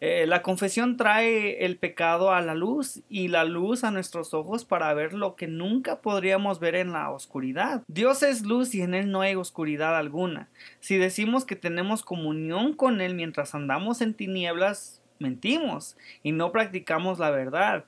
Eh, 0.05 0.27
la 0.27 0.43
confesión 0.43 0.97
trae 0.97 1.65
el 1.65 1.77
pecado 1.77 2.33
a 2.33 2.41
la 2.41 2.57
luz 2.57 3.03
y 3.09 3.29
la 3.29 3.45
luz 3.45 3.85
a 3.85 3.93
nuestros 3.93 4.35
ojos 4.35 4.65
para 4.65 4.93
ver 4.95 5.15
lo 5.15 5.37
que 5.37 5.47
nunca 5.47 6.01
podríamos 6.01 6.59
ver 6.59 6.75
en 6.75 6.91
la 6.91 7.09
oscuridad. 7.11 7.85
Dios 7.87 8.25
es 8.25 8.43
luz 8.43 8.75
y 8.75 8.83
en 8.83 8.95
Él 8.95 9.13
no 9.13 9.21
hay 9.21 9.37
oscuridad 9.37 9.97
alguna. 9.97 10.49
Si 10.81 10.97
decimos 10.97 11.45
que 11.45 11.55
tenemos 11.55 12.03
comunión 12.03 12.73
con 12.73 13.01
Él 13.01 13.15
mientras 13.15 13.55
andamos 13.55 14.01
en 14.01 14.15
tinieblas, 14.15 15.01
mentimos 15.21 15.97
y 16.25 16.33
no 16.33 16.51
practicamos 16.51 17.21
la 17.21 17.31
verdad. 17.31 17.85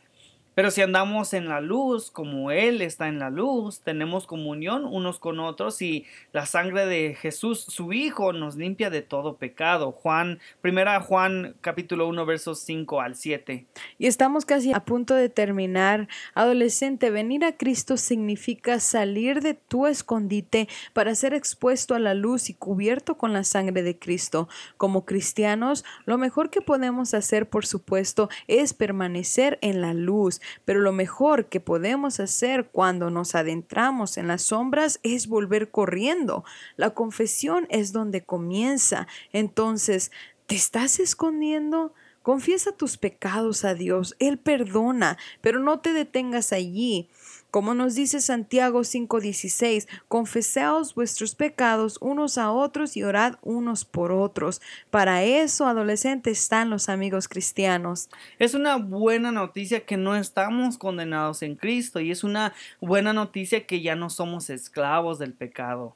Pero 0.55 0.71
si 0.71 0.83
andamos 0.83 1.35
en 1.35 1.49
la 1.49 1.61
luz, 1.61 2.11
como 2.13 2.53
Él 2.53 2.81
está 2.81 3.09
en 3.09 3.19
la 3.19 3.31
luz, 3.31 3.81
tenemos 3.81 4.27
comunión 4.27 4.85
unos 4.85 5.19
con 5.19 5.41
otros 5.41 5.83
y 5.83 6.07
la 6.33 6.47
sangre 6.47 6.87
de 6.87 7.15
Jesús, 7.15 7.61
su 7.61 7.93
Hijo, 7.93 8.33
nos 8.33 8.55
limpia 8.55 8.89
de 8.89 9.03
todo 9.03 9.37
pecado. 9.37 9.91
Juan, 9.91 10.39
primera 10.61 11.01
Juan 11.01 11.57
capítulo 11.61 12.07
1 12.07 12.25
versos 12.25 12.61
5 12.61 13.01
al 13.01 13.17
7. 13.17 13.67
Y 13.99 14.07
estamos 14.07 14.45
casi 14.45 14.73
a 14.73 14.85
punto 14.85 15.15
de 15.15 15.29
terminar. 15.29 16.09
Adolescente, 16.35 17.11
venir 17.11 17.45
a 17.45 17.57
Cristo 17.57 17.97
significa 17.97 18.79
salir 18.79 19.41
de 19.41 19.55
tu 19.55 19.87
escondite 19.89 20.69
para 20.93 21.17
ser 21.17 21.35
expuesto 21.35 21.97
a 21.97 21.99
la 21.99 22.15
luz 22.15 22.49
y 22.49 22.55
cubierto 22.55 23.17
con 23.17 23.33
la 23.33 23.43
sangre 23.43 23.83
de 23.83 23.99
Cristo. 23.99 24.49
Como 24.77 25.05
cristianos, 25.05 25.85
lo 26.07 26.17
mejor 26.17 26.51
que 26.51 26.61
podemos 26.61 27.13
hacer, 27.13 27.49
por 27.49 27.67
supuesto, 27.67 28.29
es 28.47 28.73
permanecer 28.73 29.59
en 29.61 29.81
la 29.81 29.95
luz 29.95 30.41
pero 30.65 30.81
lo 30.81 30.93
mejor 30.93 31.47
que 31.47 31.61
podemos 31.61 32.21
hacer 32.21 32.69
cuando 32.71 33.11
nos 33.11 33.35
adentramos 33.35 34.17
en 34.17 34.29
las 34.29 34.43
sombras 34.43 35.01
es 35.03 35.27
volver 35.27 35.71
corriendo. 35.71 36.45
La 36.77 36.91
confesión 36.91 37.67
es 37.71 37.93
donde 37.93 38.25
comienza. 38.25 39.07
Entonces, 39.33 40.11
¿te 40.47 40.55
estás 40.55 41.01
escondiendo? 41.01 41.95
Confiesa 42.23 42.73
tus 42.73 42.97
pecados 42.97 43.67
a 43.67 43.75
Dios, 43.75 44.17
Él 44.19 44.39
perdona, 44.39 45.19
pero 45.43 45.61
no 45.61 45.81
te 45.81 45.93
detengas 45.93 46.53
allí. 46.53 47.11
Como 47.55 47.73
nos 47.73 47.95
dice 47.95 48.21
Santiago 48.21 48.83
5:16, 48.83 49.87
confesaos 50.09 50.97
vuestros 50.97 51.37
pecados 51.37 51.99
unos 52.01 52.37
a 52.37 52.51
otros 52.51 52.97
y 52.97 53.05
orad 53.05 53.37
unos 53.43 53.85
por 53.85 54.11
otros. 54.11 54.61
Para 54.91 55.23
eso, 55.23 55.69
adolescentes, 55.69 56.41
están 56.41 56.69
los 56.69 56.89
amigos 56.89 57.29
cristianos. 57.29 58.09
Es 58.41 58.55
una 58.55 58.75
buena 58.75 59.31
noticia 59.31 59.87
que 59.87 59.97
no 59.97 60.17
estamos 60.17 60.79
condenados 60.79 61.45
en 61.45 61.55
Cristo 61.55 62.01
y 62.01 62.11
es 62.11 62.25
una 62.25 62.55
buena 62.81 63.13
noticia 63.13 63.65
que 63.69 63.81
ya 63.81 63.95
no 63.95 64.11
somos 64.11 64.51
esclavos 64.51 65.21
del 65.21 65.33
pecado. 65.33 65.95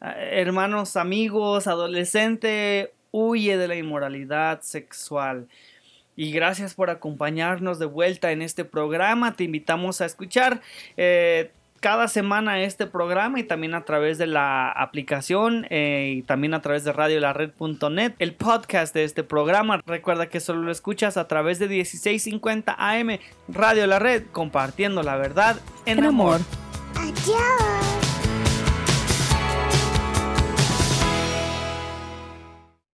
Ah, 0.00 0.14
hermanos, 0.16 0.94
amigos, 0.94 1.66
adolescente, 1.66 2.92
huye 3.10 3.56
de 3.56 3.66
la 3.66 3.74
inmoralidad 3.74 4.60
sexual. 4.62 5.48
Y 6.16 6.32
gracias 6.32 6.74
por 6.74 6.90
acompañarnos 6.90 7.78
de 7.78 7.86
vuelta 7.86 8.32
en 8.32 8.42
este 8.42 8.64
programa. 8.64 9.34
Te 9.34 9.44
invitamos 9.44 10.00
a 10.00 10.06
escuchar 10.06 10.60
eh, 10.96 11.50
cada 11.80 12.08
semana 12.08 12.62
este 12.62 12.86
programa 12.86 13.40
y 13.40 13.44
también 13.44 13.74
a 13.74 13.84
través 13.84 14.18
de 14.18 14.26
la 14.26 14.70
aplicación 14.70 15.66
eh, 15.70 16.14
y 16.18 16.22
también 16.22 16.54
a 16.54 16.60
través 16.60 16.84
de 16.84 16.92
radiolared.net 16.92 18.12
el 18.18 18.34
podcast 18.34 18.94
de 18.94 19.04
este 19.04 19.24
programa. 19.24 19.80
Recuerda 19.86 20.28
que 20.28 20.40
solo 20.40 20.62
lo 20.62 20.70
escuchas 20.70 21.16
a 21.16 21.26
través 21.26 21.58
de 21.58 21.68
1650 21.68 22.76
AM 22.78 23.18
Radio 23.48 23.86
La 23.86 23.98
Red, 23.98 24.24
compartiendo 24.30 25.02
la 25.02 25.16
verdad 25.16 25.56
en, 25.86 26.04
amor. 26.04 26.40
Adiós. 26.96 27.89